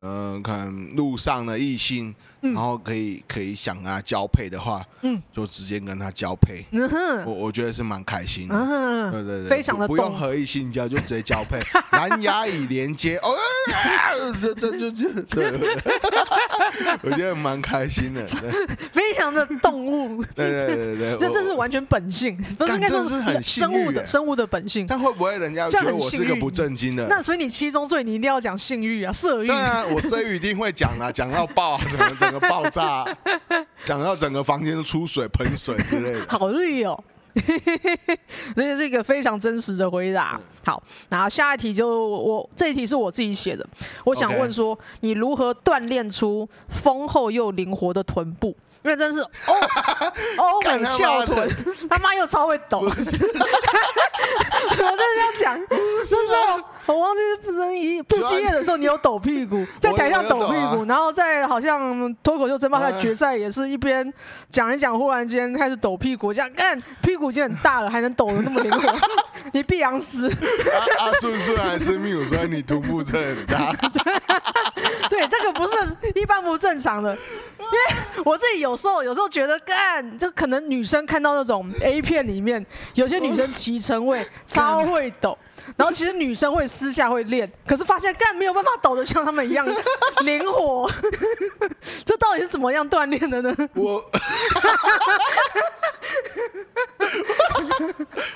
[0.04, 2.16] 嗯、呃，可能路上的异性。
[2.42, 6.64] 然后可以可以想跟他交配的话，嗯，就直接跟他交配。
[6.72, 8.56] 嗯哼，我我觉得是蛮开心的。
[8.56, 11.60] 嗯，对对对，非常的不用合意性交就直接交配，
[11.98, 13.18] 蓝牙已连接。
[13.18, 13.30] 哦，
[14.40, 15.52] 这这就这，对，
[17.04, 18.26] 我觉得蛮开心的。
[18.94, 20.24] 非常的动物。
[20.36, 24.86] 对对对对，那这是完全本性，不是应该说是很生物的生物的本性。
[24.88, 27.08] 但会不会人家觉得我是个不正经的？
[27.10, 29.48] 那所以你七宗罪你一定要讲性欲啊，色欲。
[29.48, 32.29] 对啊，我色欲一定会讲啊，讲到爆啊，怎么怎么。
[32.30, 33.06] 整个爆炸，
[33.84, 37.04] 讲到整个房间都出水、喷水之类的，好绿哦！
[38.56, 40.40] 所以是一个非常真实的回答。
[40.64, 43.66] 好，然后下一题就我这一题是我自己写的，
[44.04, 48.56] 我想问说，你如何锻炼出丰厚又灵活的臀部？
[48.84, 49.54] 因为真是欧
[50.38, 51.50] 欧美翘臀，
[51.90, 52.80] 他妈又超会抖。
[52.90, 53.20] 我真
[54.98, 55.66] 的要讲，是
[56.16, 56.34] 不是？
[56.86, 64.12] 我忘记不能一不激烈的时候，你有抖屁股，在台上抖屁股，然后在好像脱口秀争霸赛决赛也是一边
[64.50, 68.96] 讲一讲，忽然间开始抖屁股，这样看屁股已经很大了，还能抖的那么灵活，
[69.54, 70.28] 你碧昂斯。
[70.28, 70.34] 阿
[71.06, 73.76] 阿顺虽然是秘鲁说你臀部真的很大。
[75.10, 75.74] 对，这个不是
[76.16, 77.16] 一般不正常的，
[77.74, 85.38] 因为我自己有时候有时候觉得干，就可能女生看到那种 A 片里面有些女生骑乘位超会抖。
[85.78, 89.64] 然后其实女生会私下会练，可是发现干没有办法抖得像他们一样
[90.26, 90.92] 灵活，
[92.04, 93.56] 这到底是怎么样锻炼的呢？
[93.76, 93.94] 我，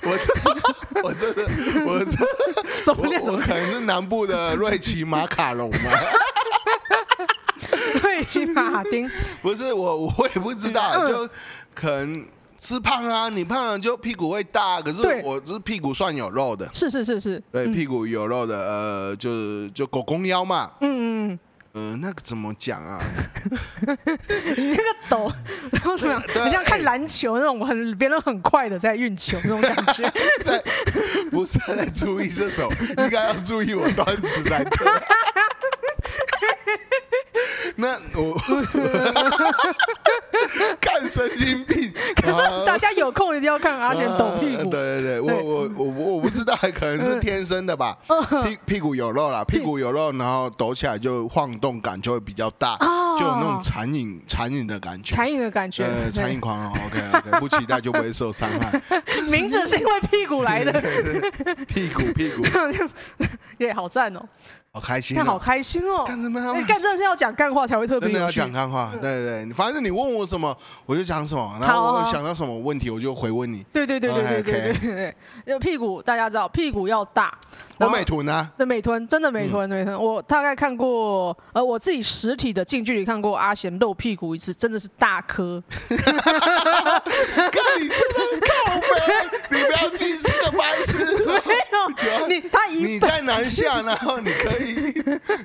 [0.03, 0.11] 我
[1.01, 1.43] 我真的
[1.85, 3.19] 我真的怎么练？
[3.23, 5.91] 我可能是南部的瑞奇马卡龙嘛？
[8.53, 9.09] 马丁
[9.41, 11.29] 不是我，我也不知道， 就
[11.73, 12.25] 可能。
[12.55, 16.65] 吃胖啊，你胖了就屁股会大，可是我就是屁股算有肉的。
[16.71, 20.71] 是是是是，对，屁股有肉的，呃，就就狗公腰嘛。
[20.79, 21.39] 嗯嗯
[21.73, 23.01] 呃，那个怎么讲啊？
[24.55, 25.29] 你 那个抖，
[25.73, 26.23] 然后怎么样？
[26.45, 30.09] 你像看篮球那种很别人很快的在运球那种感觉。
[30.45, 30.63] 对，
[31.29, 34.87] 不是在注意这首，应该要注意我端词才对。
[37.75, 38.37] 那我
[40.79, 44.69] 看神经病，可是大家有空一定要看阿贤抖屁股。
[44.69, 47.97] 对对对，我我我我不知道，可能是天生的吧。
[48.43, 52.77] 屁屁股有肉啦，屁股有肉，然后抖起来就晃动感就会比较大，
[53.17, 55.15] 就有那种残影残影的感觉。
[55.15, 56.73] 残影的感觉，残影狂哦。
[56.85, 58.81] OK OK， 不期待就不会受伤害。
[59.31, 60.71] 名字是因为屁股来的，
[61.67, 62.45] 屁股屁股，
[63.59, 64.23] 耶，好赞哦。
[64.75, 66.03] 好开心，好开心哦！
[66.03, 66.41] 干什么？
[66.67, 68.09] 干真的是要讲干话才会特别。
[68.09, 70.57] 真的要讲干话，对对对，反正你问我什么，
[70.87, 71.55] 我就讲什么。
[71.61, 73.63] 然后我想到什么问题，我就回问你。
[73.71, 75.59] 对对对对对对对对。
[75.59, 77.31] 屁股大家知道，屁股要大。
[77.77, 78.49] 我美臀啊。
[78.57, 79.95] 对美臀，真的美臀美臀。
[79.95, 85.61] 我大概看过，呃，我自己实体的近距离看过阿贤露屁股一次，真的是大颗。
[85.69, 85.99] 看
[87.79, 91.32] 你真的靠北，你不要近视的白痴。
[92.27, 94.93] 你他一你在南下， 然后你可以。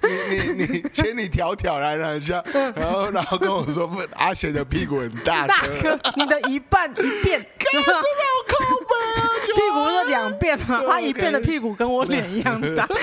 [0.02, 2.42] 你你你千里迢迢来南下，
[2.74, 8.00] 然后然后跟我说不，阿贤的屁股很大，大哥，你的一半一遍，真的好
[8.46, 8.54] 抠
[8.88, 9.18] 门啊！
[9.54, 12.86] 屁股是两遍嘛，他一遍的屁股跟我脸一样大，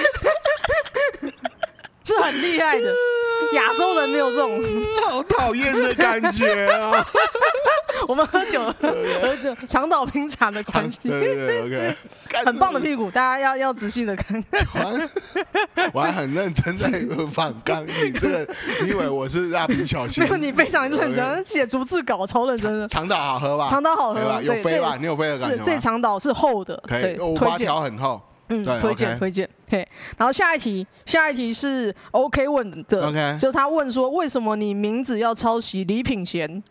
[2.03, 2.93] 是很厉害的。
[3.53, 4.59] 亚洲人没有这种，
[5.03, 7.05] 好讨厌的感觉啊！
[8.07, 10.99] 我们喝酒，喝酒，长岛冰茶的关系。
[11.09, 11.95] 对 对，OK，
[12.45, 14.43] 很棒的屁股，大家要要仔细的看。
[15.93, 16.89] 我还很认真在
[17.31, 18.47] 反刚，你这个，
[18.81, 20.23] 你以为我是蜡笔小新？
[20.23, 22.87] 没有，你非常认真，写逐字稿超认真的。
[22.87, 23.67] 长岛好喝吧？
[23.67, 24.41] 长岛好喝吧？
[24.41, 24.95] 有飞吧？
[24.99, 25.63] 你有飞的感觉吗？
[25.65, 28.21] 这长岛是厚的，可以，五八条很厚。
[28.49, 29.49] 嗯，推荐推荐。
[29.67, 36.63] 嘿，然后下一题，下一题是 OK 问的，OK，就是他问说，为什么你名字要抄袭李品贤？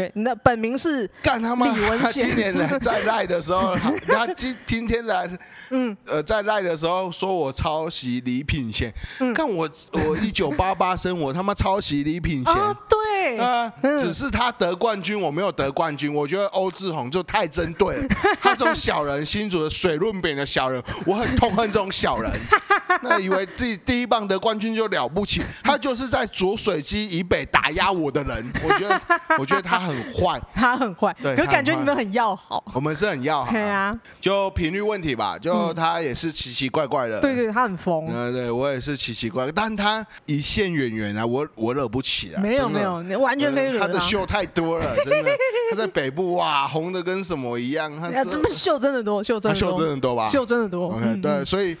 [0.00, 2.00] 对，你的本名是干他妈李文宪。
[2.00, 3.76] 他今年来在赖的时候，
[4.08, 5.28] 他今今天来，
[5.70, 8.90] 嗯，呃，在赖的时候说我抄袭李品贤。
[9.34, 12.54] 看、嗯、我，我一九八八生，我他妈抄袭李品贤。
[12.54, 16.12] 啊，对啊，只是他得冠军，我没有得冠军。
[16.12, 18.08] 我觉得欧志宏就太针对了，
[18.40, 22.32] 他这种小人，新竹的水润饼的小人，我很痛恨这种小人。
[23.02, 28.52] 那以为自己第一棒得冠军就了不起，他就是在浊水溪以北打压我的人。
[28.62, 29.00] 我觉得，
[29.38, 31.14] 我觉得他很坏， 他很坏。
[31.22, 32.62] 对，可感觉你们很要好。
[32.72, 33.50] 我们是很要好。
[33.52, 35.38] 对啊，就频率问题吧。
[35.38, 37.20] 就他也是奇奇怪怪的。
[37.20, 38.06] 对对，他很疯。
[38.06, 42.40] 对对，我也是奇奇怪怪，但他一线演员啊，我我惹不起啊。
[42.42, 43.80] 没有没有，你完全可以惹。
[43.80, 45.30] 他的秀太多了，真的。
[45.70, 47.90] 他在北部哇， 红的跟什么一样。
[47.96, 50.28] 他这么秀真的多，秀真的多，秀真的多吧？
[50.28, 50.88] 秀真的多。
[50.88, 51.76] OK，对，所以。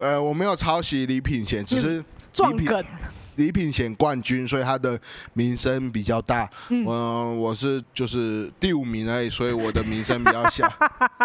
[0.00, 2.84] 呃，我没有抄袭李品贤，只是撞梗。
[3.38, 4.98] 李品险冠军，所以他的
[5.32, 6.50] 名声比较大。
[6.70, 6.84] 嗯，
[7.40, 10.68] 我是就是第五名而已，所以我的名声比较小。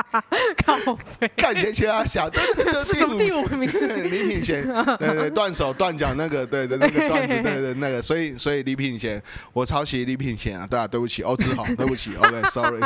[0.63, 0.77] 靠
[1.19, 3.69] 背，看起来其他小，真的就第五第五名。
[4.11, 4.63] 礼品险，
[4.99, 9.21] 对对，断手断脚那个，对的那个段子，对的那个，所以所以礼品险，
[9.51, 12.79] 我抄袭礼品险啊，对啊，对不起，哦志豪，对不起，OK，Sorry。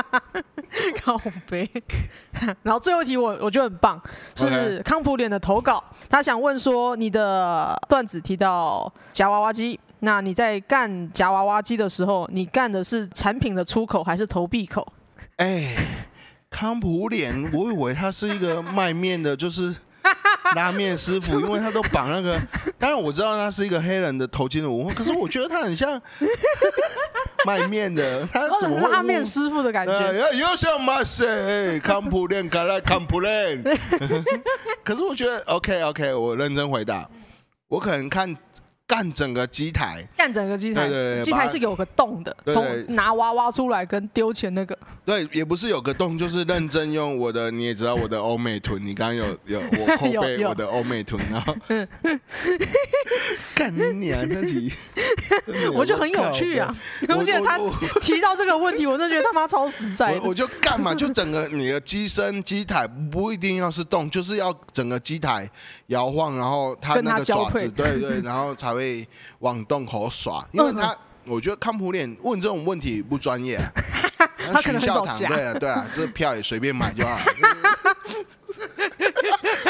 [1.02, 1.70] 靠背。
[2.63, 4.02] 然后最后一题我我觉得很棒，
[4.36, 8.92] 是康普脸的投稿，他想问说你的段子提到。
[9.17, 14.88] 夹娃娃机，那你在干夹娃娃机的时候，你干的是产品的出口还是投币口？
[15.38, 15.75] 哎，
[16.51, 19.75] 康普脸，我以为他是一个卖面的，就是
[20.53, 22.39] 拉面师傅，因为他都绑那个。
[22.77, 25.99] 当然我知道他是一个黑人的头巾的文化，可是我觉得他很像
[27.43, 30.13] 卖面的，他怎么 拉面师傅的感觉？
[30.38, 33.63] 又像马赛康普脸，看来康普脸。
[34.86, 37.10] 可是我觉得 OK OK，我认真回答，
[37.67, 38.38] 我可能看。
[38.88, 51.54] 干整个机台，干整个机台，对对，机台是有个洞的，从拿娃娃出来跟丢钱那个，对，也不是有个洞，就是认真用我的，你也知道我的欧美臀，你刚刚有有我 后背我的欧美臀，然后
[53.54, 54.71] 干你娘自己，
[55.76, 56.73] 我就很有趣啊，
[57.10, 57.60] 而且他
[58.02, 65.50] 提到这个问题，我真的觉得他妈超实在，我就干嘛，就整个你的机身机台不一定要是洞，就是要整个机台
[65.88, 68.77] 摇晃，然后它那个爪子，对对，然后才。
[68.78, 69.08] 会
[69.40, 73.60] 往洞口耍，因为他，我觉得康普脸问这种问题不专业，
[74.52, 75.30] 他可能很少讲。
[75.30, 77.20] 对啊，对啊，这票也随便买就好。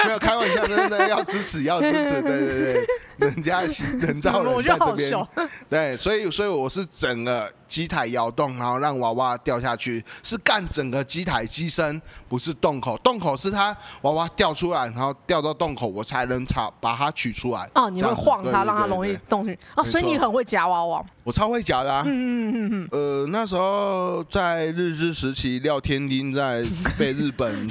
[0.06, 2.22] 没有开玩笑，真的要支持，要支持。
[2.22, 3.62] 对对对，人家
[4.00, 5.28] 人造人在这边。
[5.70, 7.52] 对，所以所以我是整个。
[7.67, 12.97] 机台摇动，然后让娃娃掉下去，是干整个机台机身，不是洞口。
[12.99, 17.69] 洞口是它娃娃掉出来，然后掉到洞口，我才能插把它取出来。
[17.75, 19.58] 哦，你会晃它，让它容易动去。
[19.75, 21.03] 哦，所以你很会夹娃娃。
[21.23, 22.03] 我超会夹的啊。
[22.06, 22.88] 嗯嗯嗯嗯。
[22.91, 26.63] 呃，那时候在日治时期，廖天丁在
[26.97, 27.69] 被日本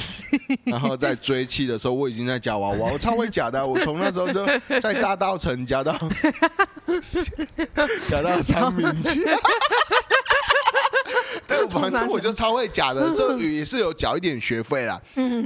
[0.64, 2.90] 然后在追缉的时候，我已经在夹娃娃。
[2.92, 4.44] 我超会夹的，我从那时候就
[4.80, 5.92] 在大道城夹到
[8.08, 9.24] 夹到三明去。
[11.48, 15.00] 对，反正我就超会夹的，所以也是有缴一点学费啦。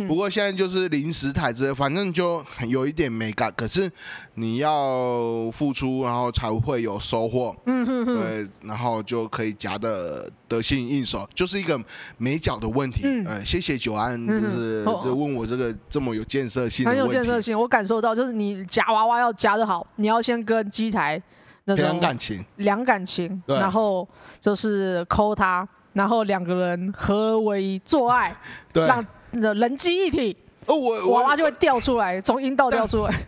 [0.09, 3.53] 不过现在就是临时台子，反正就有一点美感。
[3.57, 3.91] 可是
[4.35, 7.55] 你要付出，然后才会有收获。
[7.65, 11.79] 对，然后就可以夹的得心应手，就是一个
[12.17, 13.03] 美角的问题。
[13.27, 17.59] 呃，谢谢九安，就是就问我这个这么有建设性，很有建设性。
[17.59, 21.23] 我感受到，就是你夹娃娃要夹的好，你要先跟机台。
[21.67, 24.09] 两感情，两感情，然后
[24.41, 28.37] 就是抠他，然后两个人合为做爱，
[28.73, 33.15] 对，让人机一体，哦，我娃娃就会掉出来，从阴道掉出来。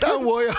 [0.00, 0.52] 但我有，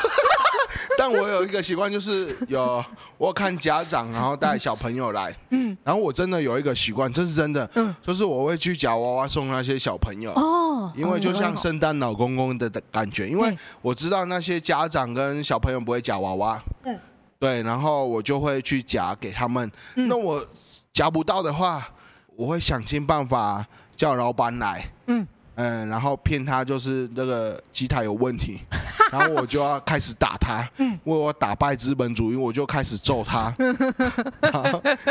[0.98, 2.84] 但我有一个习惯，就是有
[3.18, 17.00] 我看家长，然后带小朋友来，嗯，然后我真的有一个习惯，这是真的，嗯，就是我会去夹娃娃送那些小朋友，哦，因为就像圣诞老公公的感觉，因为我知道那些家长跟小朋友不会夹娃娃，嗯，
[17.40, 20.46] 对，然后我就会去夹给他们，那我
[20.92, 21.88] 夹不到的话，
[22.36, 25.28] 我会想尽办法叫老板来，嗯。
[25.60, 28.60] 嗯，然后骗他就是那个机台有问题，
[29.12, 33.52] 然后我就要开始打他，为我打败资本主义，我就开始揍他，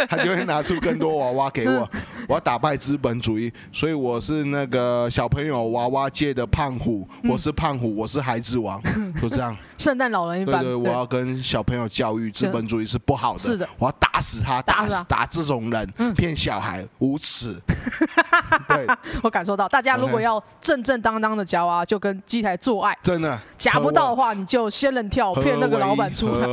[0.08, 1.90] 他就会拿出更多娃娃给我，
[2.28, 8.80] 我要打败资本主义，所以我是那个小朋友娃娃界的胖虎，嗯、我是胖虎，我是孩子王，
[9.20, 9.56] 就这样。
[9.78, 10.60] 圣诞老人一般。
[10.62, 13.38] 对，对对，我要跟小朋友教育资本主义是不好的。
[13.38, 17.54] 是的，我要打死他，打死打这种人，骗、嗯、小孩无耻。
[18.68, 18.86] 对，
[19.22, 22.96] 我感受到，大家如果要正正当当的夹娃娃，就跟机台做爱。
[23.02, 23.38] 真的。
[23.58, 26.46] 夹不到的话，你就仙人跳骗那个老板出来。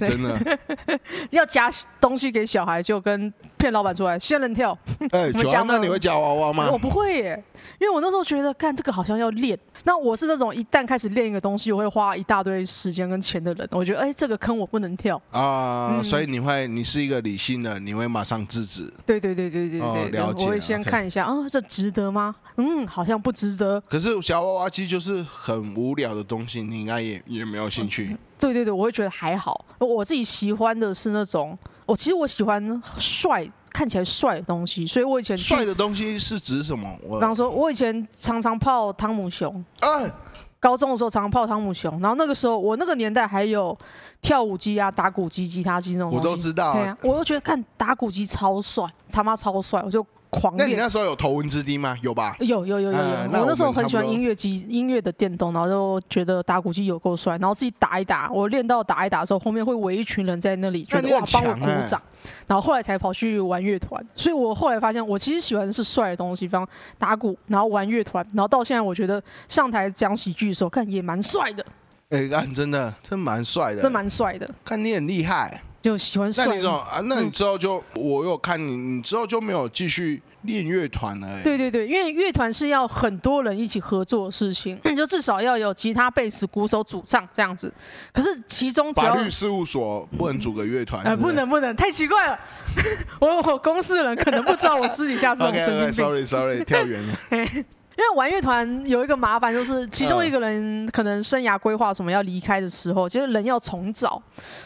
[0.00, 0.58] 真的。
[1.30, 4.76] 要夹东西给小孩，就跟骗老板出来，仙人跳。
[5.10, 6.70] 哎、欸，九安，那你会夹娃娃吗？
[6.70, 7.44] 我不会耶，
[7.78, 9.58] 因为我那时候觉得，干这个好像要练。
[9.84, 13.68] 那我是那种一旦开始练一个东西，我会花一大堆时间跟钱的人。
[13.72, 16.00] 我觉得，哎、欸，这个坑我不能跳啊。
[16.02, 18.92] 所以你会，你是一个理性的，你会马上制止。
[19.04, 20.44] 对对对对对对，哦、了解。
[20.44, 22.34] 我会先看一下，啊、okay 哦，这值得吗？
[22.56, 23.80] 嗯，好像不值得。
[23.82, 28.08] 可是小娃娃机就是很无聊的东西，你应该也也没有兴趣。
[28.10, 29.64] 嗯对对对，我会觉得还好。
[29.78, 34.86] 我自己喜欢的是那种，我其实我喜欢帅，看起来帅的东西。
[34.86, 36.86] 所以我以前帅的东西是指什么？
[37.02, 39.64] 我比方说，我以前常常泡汤姆熊。
[39.80, 40.12] 哎，
[40.60, 43.74] 高中的时候常常泡汤姆熊，然后那个时候我那个年代还有
[44.20, 46.28] 跳舞机啊、打鼓机、吉他机那种东西。
[46.28, 46.74] 我都知道。
[46.74, 50.06] 对啊，我都觉得看打鼓机超帅，他妈超帅，我就。
[50.30, 51.96] 狂那你那时候有头文字 D 吗？
[52.02, 52.36] 有吧？
[52.40, 52.98] 有有有有有。
[52.98, 58.30] 嗯、我那时候很喜欢音乐机、音乐的电动，然后就觉得打鼓机有够帅，然后自己打一打。
[58.30, 62.00] 我练到打一打的时候，后面会围一群人在那里，觉得哇，帮我鼓掌。
[62.46, 64.04] 然后后来才跑去玩乐团。
[64.14, 66.66] 所以我后来发现，我其实喜欢的是帅的东西，比方
[66.98, 71.64] 打鼓，然后玩乐团，然后到现在，我觉得上台讲喜剧的时候，看也蛮帅的。
[72.10, 74.50] 哎、欸，看真的，真蛮帅的，真蛮帅的。
[74.64, 76.46] 看你很厉害，就喜欢帅。
[76.46, 77.00] 那你说啊？
[77.04, 80.22] 那你之后就、嗯、我有看你，你之后就没有继续。
[80.42, 81.42] 练乐团了？
[81.42, 87.70] 对对对，因为乐团是要很多人一起合作的事情， 就至少要有吉他、贝斯、鼓手、主唱这样子。
[88.12, 92.38] 可是其中法律事务所不能组个乐团，呃，不能不能，太奇怪了。
[93.20, 95.82] 我我公司的人可能不知道我私底下这种神经病。
[95.82, 97.14] okay, okay, sorry sorry，跳远了。
[97.98, 104.22] 因为玩乐团有一个麻烦，就是其中一个人可能生涯规划什么要离开的时候，其实人要重找，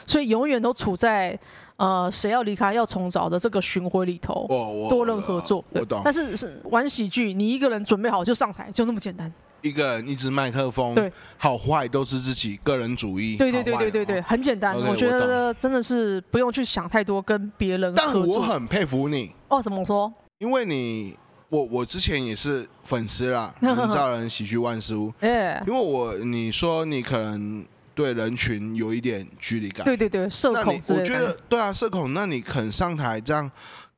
[0.07, 1.37] 所以永远都处在。
[1.79, 4.47] 呃，谁要离开要重找的这个巡回里头，
[4.89, 5.65] 多人合作。
[5.71, 6.01] 我懂。
[6.05, 9.33] 但是是玩喜剧，你一个人准备好就上台，就那么简单。
[9.63, 13.37] 一个人一支麦克风，对，好坏都是自己个人主义。
[13.37, 14.77] 对对对对对对，很简单。
[14.77, 18.27] 我觉得真的是不用去想太多，跟别人合作。
[18.27, 19.33] 但我很佩服你。
[19.49, 20.13] 哦，怎么说？
[20.39, 21.17] 因为你，
[21.53, 25.13] 我我之前也是粉丝啦， 人造人喜剧万事屋。
[25.21, 27.65] 哎，因为我你说你可能。
[27.95, 30.81] 对人群有一点距离感，对对对，社恐。
[30.89, 33.49] 我觉得对啊，社恐，那你肯上台这样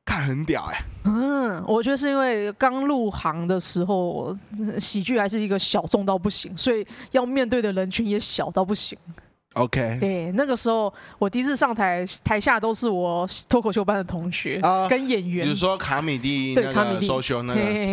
[0.03, 0.83] 看很屌哎、欸。
[1.05, 4.37] 嗯，我觉得是因为刚入行的时候，
[4.77, 8.97] 喜剧还是一个小众到不行，所以要面对的人群也小到不行。
[9.55, 15.43] OK，对，那个时候我第一次上台，台下都是我脱口秀班的同学、uh, 跟演员。
[15.43, 17.59] 比如说卡米蒂，对卡米蒂，social 那个。
[17.59, 17.85] 嘿嘿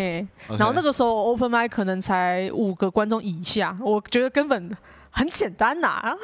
[0.49, 4.77] 嘿.然后那个时候 open mic 可能才五个观众以下，我觉得根本。
[5.15, 6.17] 很简单呐、 啊，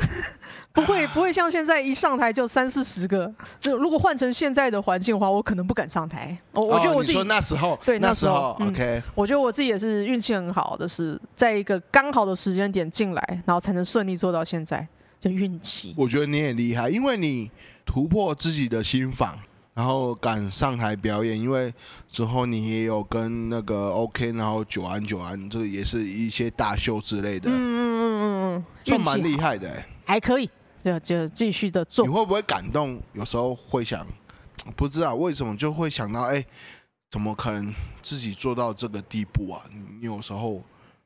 [0.72, 3.30] 不会不会像现在一上台就三四十个。
[3.60, 6.34] 就如果换成现在的环境的话，我可能不敢上台。
[6.54, 9.02] 我我觉得我自己、哦、那时候对那时候，那时候、嗯、OK。
[9.14, 14.88] 我觉得我自己也是运气很好的，是在一个刚好的时间点进来，然后才能顺利做到现在。
[15.18, 15.94] 就运气。
[15.96, 17.50] 我觉得你也厉害，因为你
[17.84, 19.38] 突破自己的心防。
[19.74, 21.72] 然后敢上台表演，因为
[22.08, 30.50] 之后你也有跟那个 OK，然后九安九安，这也是一些大秀之类的，嗯嗯嗯嗯嗯，就蛮厉害的，还可以，
[30.82, 32.04] 对，就继续的做。
[32.04, 33.00] 你会不会感动？
[33.12, 34.04] 有时候会想，
[34.74, 36.44] 不知道为什么就会想到，哎，
[37.08, 39.62] 怎么可能自己做到这个地步啊？
[40.00, 40.60] 你有时候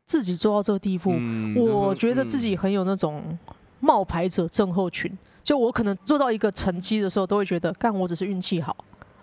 [0.06, 3.38] 自己做到这个地步，嗯、我觉得自己很有那种
[3.82, 5.12] 冒牌者症候群。
[5.44, 8.76] 就我可能做到一个成绩的时候，都会觉得，干我只是运气好，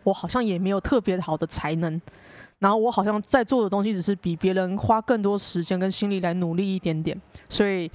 [0.04, 2.02] 我好像也没有特别好的才能，
[2.60, 7.90] 然后我好像在做的东西只是比别人花更多时间跟心力来努力一点点，所以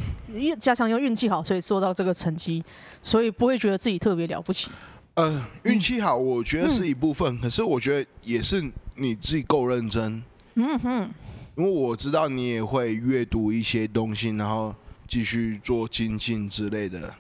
[0.58, 2.64] 加上又运气好，所以做到这个成绩，
[3.02, 4.70] 所以不会觉得自己特别了不起。
[5.16, 8.60] 呃，运气好，我觉得是一部分，嗯，可是我觉得也是
[8.96, 10.24] 你自己够认真。
[10.54, 11.10] 嗯哼，
[11.56, 14.74] 因为我知道你也会阅读一些东西，然后
[15.06, 17.14] 继续做精进之类的。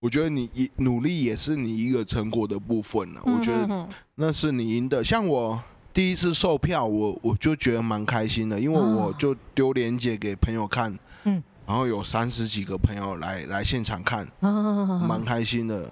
[0.00, 3.22] 我觉得你一努力也是你一个成果的部分了。
[3.24, 5.02] 我觉得那是你赢的。
[5.02, 5.60] 像我
[5.92, 15.90] 第一次售票，我我就觉得蛮开心的，因为我就丢链接给朋友看，嗯，然后有三十几个朋友来来现场看，蛮开心的。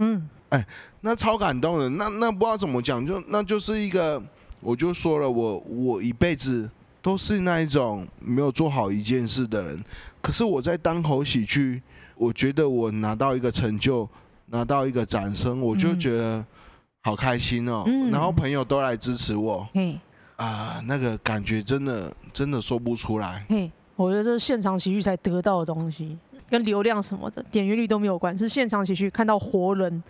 [0.00, 0.64] 嗯，哎，
[1.00, 1.88] 那超感动的。
[1.88, 4.22] 那那不知道怎么讲，就那就是一个，
[4.60, 6.70] 我就说了，我我一辈子
[7.02, 9.82] 都是那一种没有做好一件事的人。
[10.20, 11.82] 可是我在单口喜剧。
[12.16, 14.06] 我觉得我拿到一个成就，
[14.44, 16.44] 拿到一个掌声，我就觉得
[17.00, 19.98] 好开心哦，嗯、然后朋友都来支持我，嘿
[20.36, 23.42] 啊，那个感觉真的真的说不出来。
[23.48, 26.18] 嘿，我觉得这是现场喜剧才得到的东西，
[26.50, 30.02] 跟流量什么的点阅率都没有关，是现场喜剧看到活人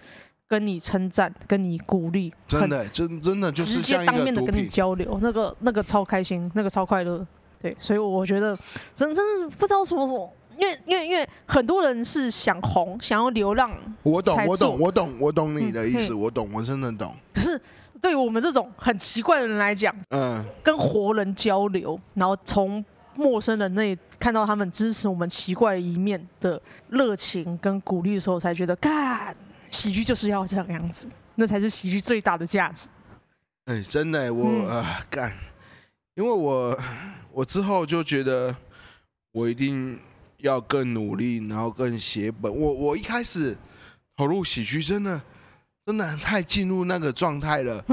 [0.48, 7.24] 跟你称赞，跟你鼓励，真的真真的就是直接当面的跟你交流，那个那个超开心，那个超快乐。
[7.60, 8.56] 对，所以我觉得
[8.94, 10.32] 真真的不知道什么什么。
[10.58, 13.70] 因为因为因为很多人是想红，想要流浪。
[14.02, 17.16] 我懂，我懂，我懂，我懂你的意思，嗯、我懂，我真的懂。
[17.32, 17.58] 可是
[17.98, 22.84] 对于我们这种很奇怪的人来讲，嗯，跟活人交流，然后从
[23.14, 29.34] 陌生人那里看到他们支持我们奇怪的一面的热情跟鼓励的时候，才觉得，干，
[29.70, 32.88] 喜剧就是要这个样子，那才是喜剧最大的价值。
[33.64, 35.32] 哎、欸，真的，我、嗯、呃干，
[36.16, 36.78] 因为我
[37.32, 38.54] 我之后就觉得
[39.32, 39.98] 我一定。
[40.42, 42.50] 要更努力，然后更写本。
[42.50, 43.54] 我我一开始
[44.16, 45.20] 投入喜剧，真的
[45.84, 47.84] 真的太进入那个状态了。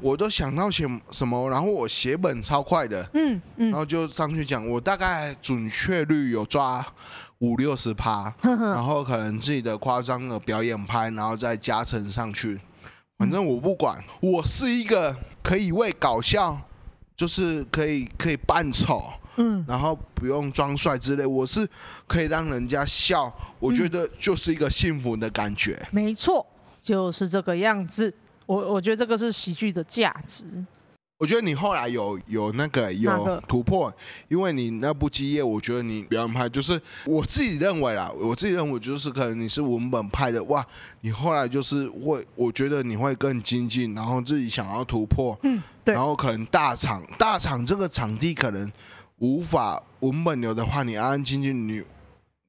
[0.00, 3.08] 我都想到写什么，然后我写本超快的。
[3.14, 6.84] 嗯嗯，然后就上去讲，我大概准确率有抓
[7.38, 12.60] 五六十趴，然后可能自己的夸张的表演拍，然后再加成上去。
[13.16, 16.60] 反正我不管，我是一个可以为搞笑，
[17.16, 19.02] 就是可以可以扮丑。
[19.36, 21.68] 嗯，然后不用装帅之类，我是
[22.06, 25.74] 可以让人家笑，我觉得就是一个幸福的感觉。
[25.74, 26.46] 嗯、没错，
[26.80, 28.14] 就是这个样子。
[28.46, 30.44] 我我觉得这个是喜剧的价值。
[31.24, 33.90] 我觉得你后来有有那个有突破，
[34.28, 40.62] 因为你那部基业，我觉得你表演派就是我自己认为啦，我自己认为就是可能你是文本派的哇，
[41.00, 48.70] 你后来就是会，我觉得你会更精进，然后自己想要突破，嗯，对，然后可能大厂大厂这个场地可能。
[49.18, 51.80] 无法文本流的话，你安安静静，你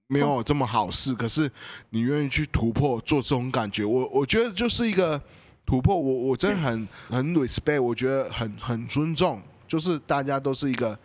[0.08, 1.14] 没有这么好事。
[1.14, 1.50] 可是
[1.92, 5.22] 你愿意去突破，做这种感觉，我我觉得就是一个
[5.66, 6.00] 突破。
[6.00, 10.98] 我我真的很 很 respect，我觉得很很尊重，就是大家都是一个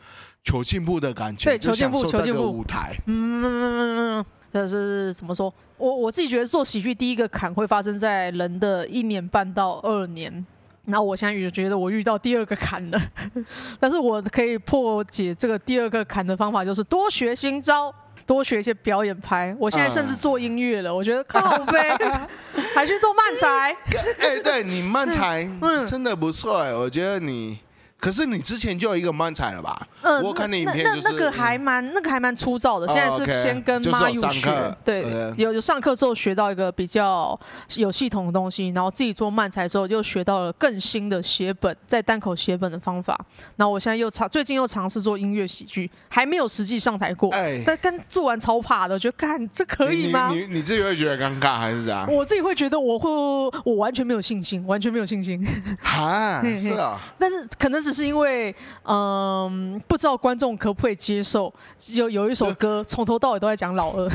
[0.43, 2.97] 求进步的感觉，对，求进步，求进步舞台。
[3.07, 5.53] 嗯，这是怎么说？
[5.77, 10.45] 我我自己觉得做喜剧第一个坎会发生在人的一年半到二年。
[10.87, 13.01] 那我现在也觉得我遇到第二个坎了，
[13.79, 17.95] 但是我可以破解这个第二个坎的方法就是多学新招，
[18.27, 19.55] 多学一些表演拍。
[19.59, 21.99] 我现在甚至做音乐了，我觉得 靠呗，
[22.75, 23.71] 还去做漫才。
[24.21, 27.59] 哎、欸，对你漫才，嗯，真的不错哎，我觉得你。
[28.01, 29.87] 可是你之前就有一个漫才了吧？
[30.03, 32.89] 嗯，我看你影片就是那，那，那个还蛮那个还蛮粗糙的。
[32.89, 35.05] 现在是先跟妈有学，对，
[35.37, 37.39] 有有上课之后学到一个比较
[37.77, 43.19] 有系统的东西，然后自己做漫才之后又学到了更新的写本，在单口写本的方法。
[43.57, 47.31] 然后我现在又尝最近又尝试做音乐喜剧，还没有实际上台过。
[47.35, 50.31] 哎，但刚做完超怕的，我觉得干这可以吗？
[50.33, 52.07] 你你，你自己会觉得尴尬还是啥？
[52.09, 53.11] 我自己会觉得我会
[53.63, 55.47] 我完全没有信心，完全没有信心。
[55.83, 56.99] 哈，是啊。
[57.21, 57.90] 但是可能是。
[57.91, 61.53] 只是因为，嗯，不知道观众可不可以接受，
[61.89, 64.09] 有有一首歌从头到尾都在讲老二，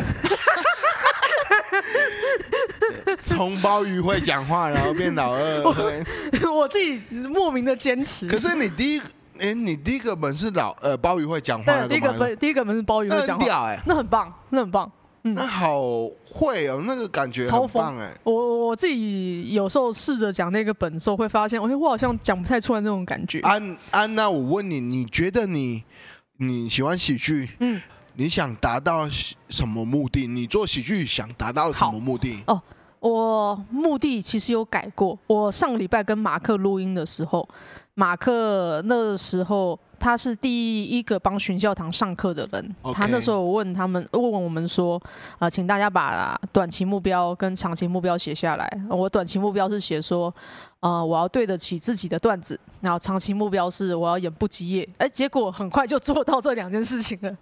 [3.20, 5.64] 从鲍鱼会讲话，然后变老二。
[5.64, 8.28] 我，我自己莫名的坚持。
[8.30, 9.02] 可是你第一，
[9.40, 14.90] 哎，你第一个本是老呃鲍鱼会讲话，对，第一个本第一个本是鲍鱼会讲话，哎，那很棒，那很棒。
[15.26, 15.82] 嗯、那好
[16.32, 18.16] 会哦，那个感觉很棒哎！
[18.24, 23.40] 我我自己有时候试着讲那个本的时候，会发现，我我好像讲不太出来那种感觉。
[23.40, 25.84] 安安娜，我问你，你觉得你
[26.38, 27.50] 你喜欢喜剧？
[27.60, 27.82] 嗯，
[28.14, 29.10] 你想达到
[29.50, 30.28] 什么目的？
[30.28, 32.44] 你做喜剧想达到什么目的？
[32.46, 32.62] 哦，
[33.00, 35.18] 我目的其实有改过。
[35.26, 37.50] 我上个礼拜跟马克录音的时候，
[37.96, 39.80] 马克那时候。
[39.98, 42.76] 他是第一个帮寻教堂上课的人。
[42.93, 45.02] 他那时候问他们，问我们说，
[45.36, 48.70] 啊、呃，请大家把短期目标跟长期目标写下来。
[48.88, 50.32] 我短期目标是写说，
[50.82, 52.60] 呃，我要对得起自己的段子。
[52.82, 54.88] 然后长期目标是我要演不积业。
[54.98, 57.36] 哎，结果很快就做到这两件事情了。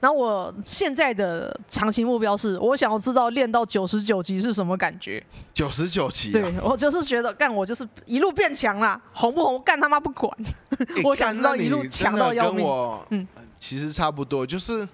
[0.00, 5.20] 然后我现在的长期目标是，我想要知道练到九十九级是什么感觉。
[5.52, 10.32] 九十九级，对，我就是觉得干，我就是一路变强啦，红不红干他妈不管。
[10.78, 12.64] 欸、 我想知道一路强到要命。
[12.64, 13.26] 我嗯，
[13.58, 14.86] 其实差不多，就是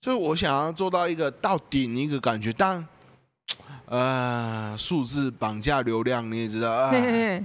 [0.00, 2.86] 就是我想要做到一个到顶一个感觉，但
[3.86, 7.44] 呃，数字绑架流量你也知道啊，嘿嘿嘿，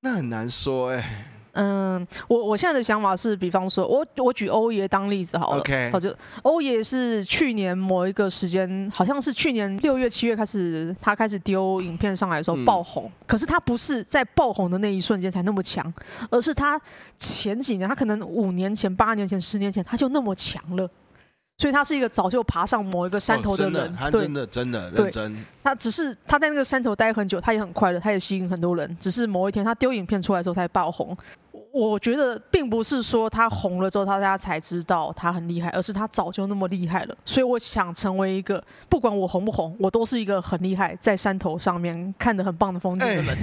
[0.00, 1.30] 那很难说哎、欸。
[1.54, 5.60] 嗯，我我现在的想法是，比方说，我我举欧爷当例子好了。
[5.60, 13.04] OK，好，就欧爷是去年某一个时间，好像是去年六月七月开始，他开始丢影片上来的时候爆红。
[13.06, 15.92] 嗯、可是他不是在爆红的那一瞬间才那么强，
[16.30, 16.80] 而是他
[17.18, 20.88] 前几年，他可能五年前、八年前、十年前他就那么强了。
[21.56, 25.44] 所以他是一个早就爬上某一个山头的人，哦、真的，真的，认真。
[25.62, 28.96] 他只是他在那个山头待很久，他也很快乐，他也吸引很多人。
[28.98, 31.16] 只是某一天他丢影片出来之后才爆红。
[31.74, 37.16] 我觉得并不是说他红了之后大家才知道他很厉害，而是他早就那么厉害了。
[37.24, 43.36] 所以我想成为一个不管我红不红，我都是一个很厉害，在山头上面看得很棒的风景的人。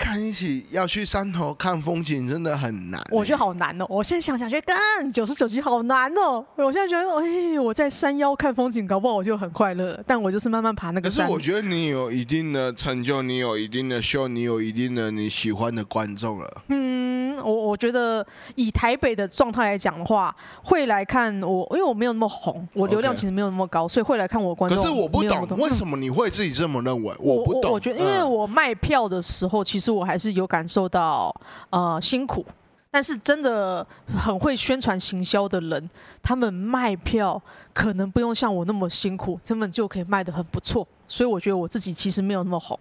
[0.00, 2.98] 看一起要去山头看风景，真的很难。
[3.10, 3.86] 我觉得好难哦！
[3.86, 6.42] 我现在想想，觉得干九十九集好难哦。
[6.56, 10.02] 我现在觉得，哎，我在山腰看风景，搞不好我就很快乐。
[10.06, 11.26] 但我就是慢慢爬那个山。
[11.26, 16.62] 可是我觉得你有一定的成就，你有一定的秀，你有一定的你喜欢的观众了。
[16.68, 20.34] 嗯，我我觉得以台北的状态来讲的话，
[20.64, 24.82] 会来看我，因为我没有那么红，我流量其实没有那么高，所以会来看我观众。
[24.82, 27.14] 可是我不懂为什么你会自己这么认为？
[27.18, 27.70] 我不懂。
[27.70, 29.89] 我觉得，因为我卖票的时候，其实。
[29.90, 31.34] 我还是有感受到
[31.70, 32.44] 呃辛苦，
[32.90, 33.86] 但是真的
[34.16, 35.90] 很会宣传行销的人，
[36.22, 37.40] 他们卖票
[37.72, 40.86] 可能不用像我那么辛苦，他们就可以卖得很不错。
[41.06, 42.78] 所以我觉得我自己其实没有那么红，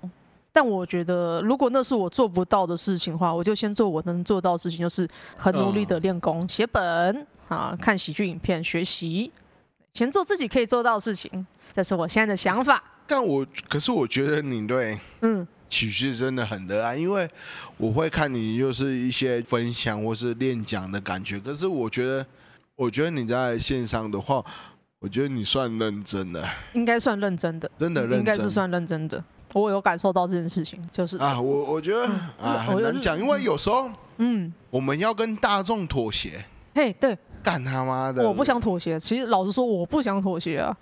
[0.51, 9.32] 但我觉得如果那是我做不到的事情的话，我就先做我能做到的事情，就是很努力的练功、写本啊、看喜剧影片、学习，
[9.93, 11.45] 先做自己可以做到的事情。
[11.74, 12.84] 这是我现在的想法。
[13.07, 15.47] 但我可是我觉得你对嗯。
[15.70, 17.30] 喜剧真的很热爱，因为
[17.78, 21.39] 我会看你就是一些分享或是练讲的感觉。
[21.39, 22.26] 可是我觉得，
[22.76, 24.43] 我觉得你在线上的话，
[24.99, 26.43] 我觉得你算认真的，
[26.74, 29.24] 应该算认真的，真的认真，应该是算认真的。
[29.53, 32.03] 我有感受到这件事情，就是啊，我我觉得
[32.39, 36.43] 啊很难讲，因为有时候嗯，我们要跟大众妥协。
[36.76, 38.99] 嘿，对，干他妈的，我不想妥协。
[38.99, 40.76] 其实老实说，我不想妥协啊。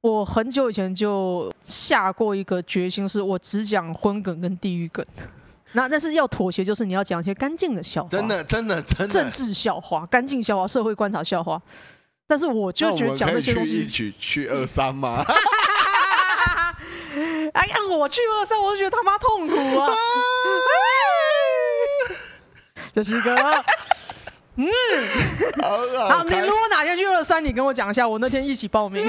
[0.00, 5.04] 我很久以前就下过一个决心，是我只讲荤梗跟地狱梗。
[5.72, 11.60] 那但是要妥协，就是你要讲一些干净的笑话，真的真的真的政治笑话、干净笑话、社会观察笑话。
[12.28, 15.24] 但是我就觉得讲那些东西，一起去二三吗？
[17.54, 19.92] 哎呀，我去二三，我就觉得他妈痛苦啊！
[22.94, 23.34] 这是一个。
[24.56, 24.66] 嗯，
[25.62, 29.06] 好，好，你如果哪天去二三，你跟我讲一下，我那天一起报名，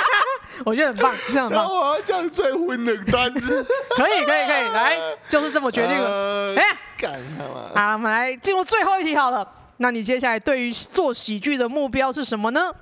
[0.64, 1.66] 我觉得很棒，这样很棒。
[1.66, 6.54] 那我要讲最混的单子，可以，可以，可以，来，就是这么决定了。
[6.56, 7.88] 哎、呃，干他妈！
[7.88, 9.46] 好，我们来进入最后一题好了。
[9.76, 12.72] 那你接下来对于做喜剧的目标是什么呢？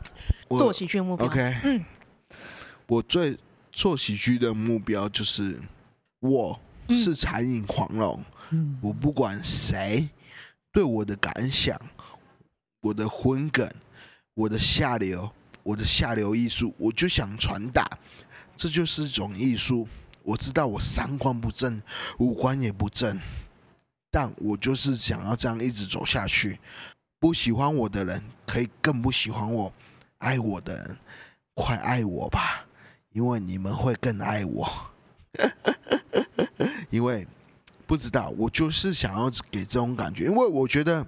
[0.56, 1.84] 做喜剧的目标，OK，嗯，
[2.86, 3.36] 我最
[3.72, 5.60] 做喜剧的目标就是，
[6.20, 10.08] 我是残影狂龙，嗯、我不管谁
[10.76, 11.74] 对我的感想。
[12.82, 13.66] 我的荤梗，
[14.34, 17.82] 我的下流，我的下流艺术，我就想传达，
[18.54, 19.88] 这就是一种艺术。
[20.22, 21.80] 我知道我三观不正，
[22.18, 23.18] 五官也不正，
[24.10, 26.60] 但我就是想要这样一直走下去。
[27.18, 29.72] 不喜欢我的人可以更不喜欢我，
[30.18, 30.98] 爱我的人
[31.54, 32.66] 快爱我吧，
[33.14, 34.70] 因为你们会更爱我。
[36.90, 37.26] 因为
[37.86, 41.06] 不知道，我就是想要给这种感觉，因为我觉得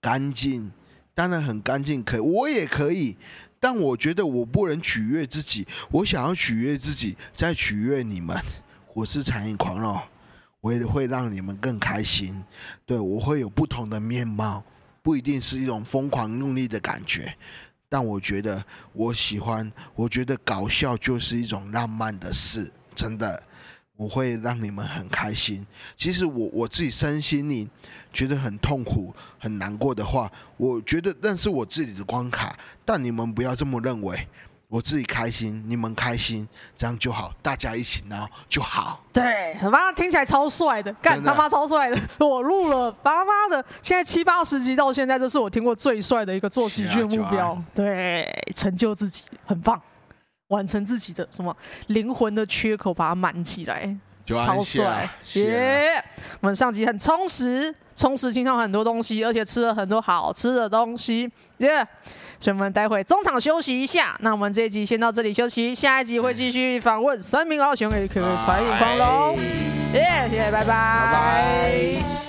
[0.00, 0.70] 干净。
[1.14, 3.16] 当然很干净，可以，我也可以，
[3.58, 8.40] 但我觉得我不能取悦自己，我想要取悦自己，再取悦你们。
[8.94, 10.00] 我是残影狂哦，
[10.60, 12.40] 我也会让你们更开心。
[12.86, 14.62] 对，我会有不同的面貌，
[15.02, 17.36] 不一定是一种疯狂用力的感觉，
[17.88, 23.42] 但我觉得我喜欢，我觉得搞笑就是一种浪漫的事，真的。
[23.98, 25.66] 我会让你们很开心。
[25.96, 27.68] 其实我我自己身心里
[28.12, 32.56] 觉得很痛苦、很难过的话，我觉得那是我自己的关卡。
[32.84, 34.28] 但你们不要这么认为，
[34.68, 36.46] 我自己开心，你们开心，
[36.76, 39.02] 这样就好，大家一起闹就好。
[39.12, 41.98] 对，他妈听起来超帅的，干他妈超帅的！
[42.20, 47.60] 我录了他妈的，现在七八十集到现在，这是我听过最帅的一个做喜剧的目标。
[47.74, 48.24] 对，
[48.54, 49.82] 成就自己，很棒。
[50.48, 51.56] 完成自己的什么
[51.88, 53.94] 灵魂的缺口，把它满起来，
[54.26, 55.08] 超帅！
[55.34, 56.02] 耶！
[56.40, 61.86] 我们上集很充实，充实听到很多东西，而且吃了很多好吃的东西，耶！
[62.40, 64.16] 所以我们待会中场休息一下。
[64.20, 69.36] 那我们这一集先到这里休息，下一集会继续访问三名敖雄，也可以残影狂龙。
[69.92, 70.28] 耶！
[70.30, 70.64] 谢谢，拜拜。
[70.64, 72.27] 拜拜。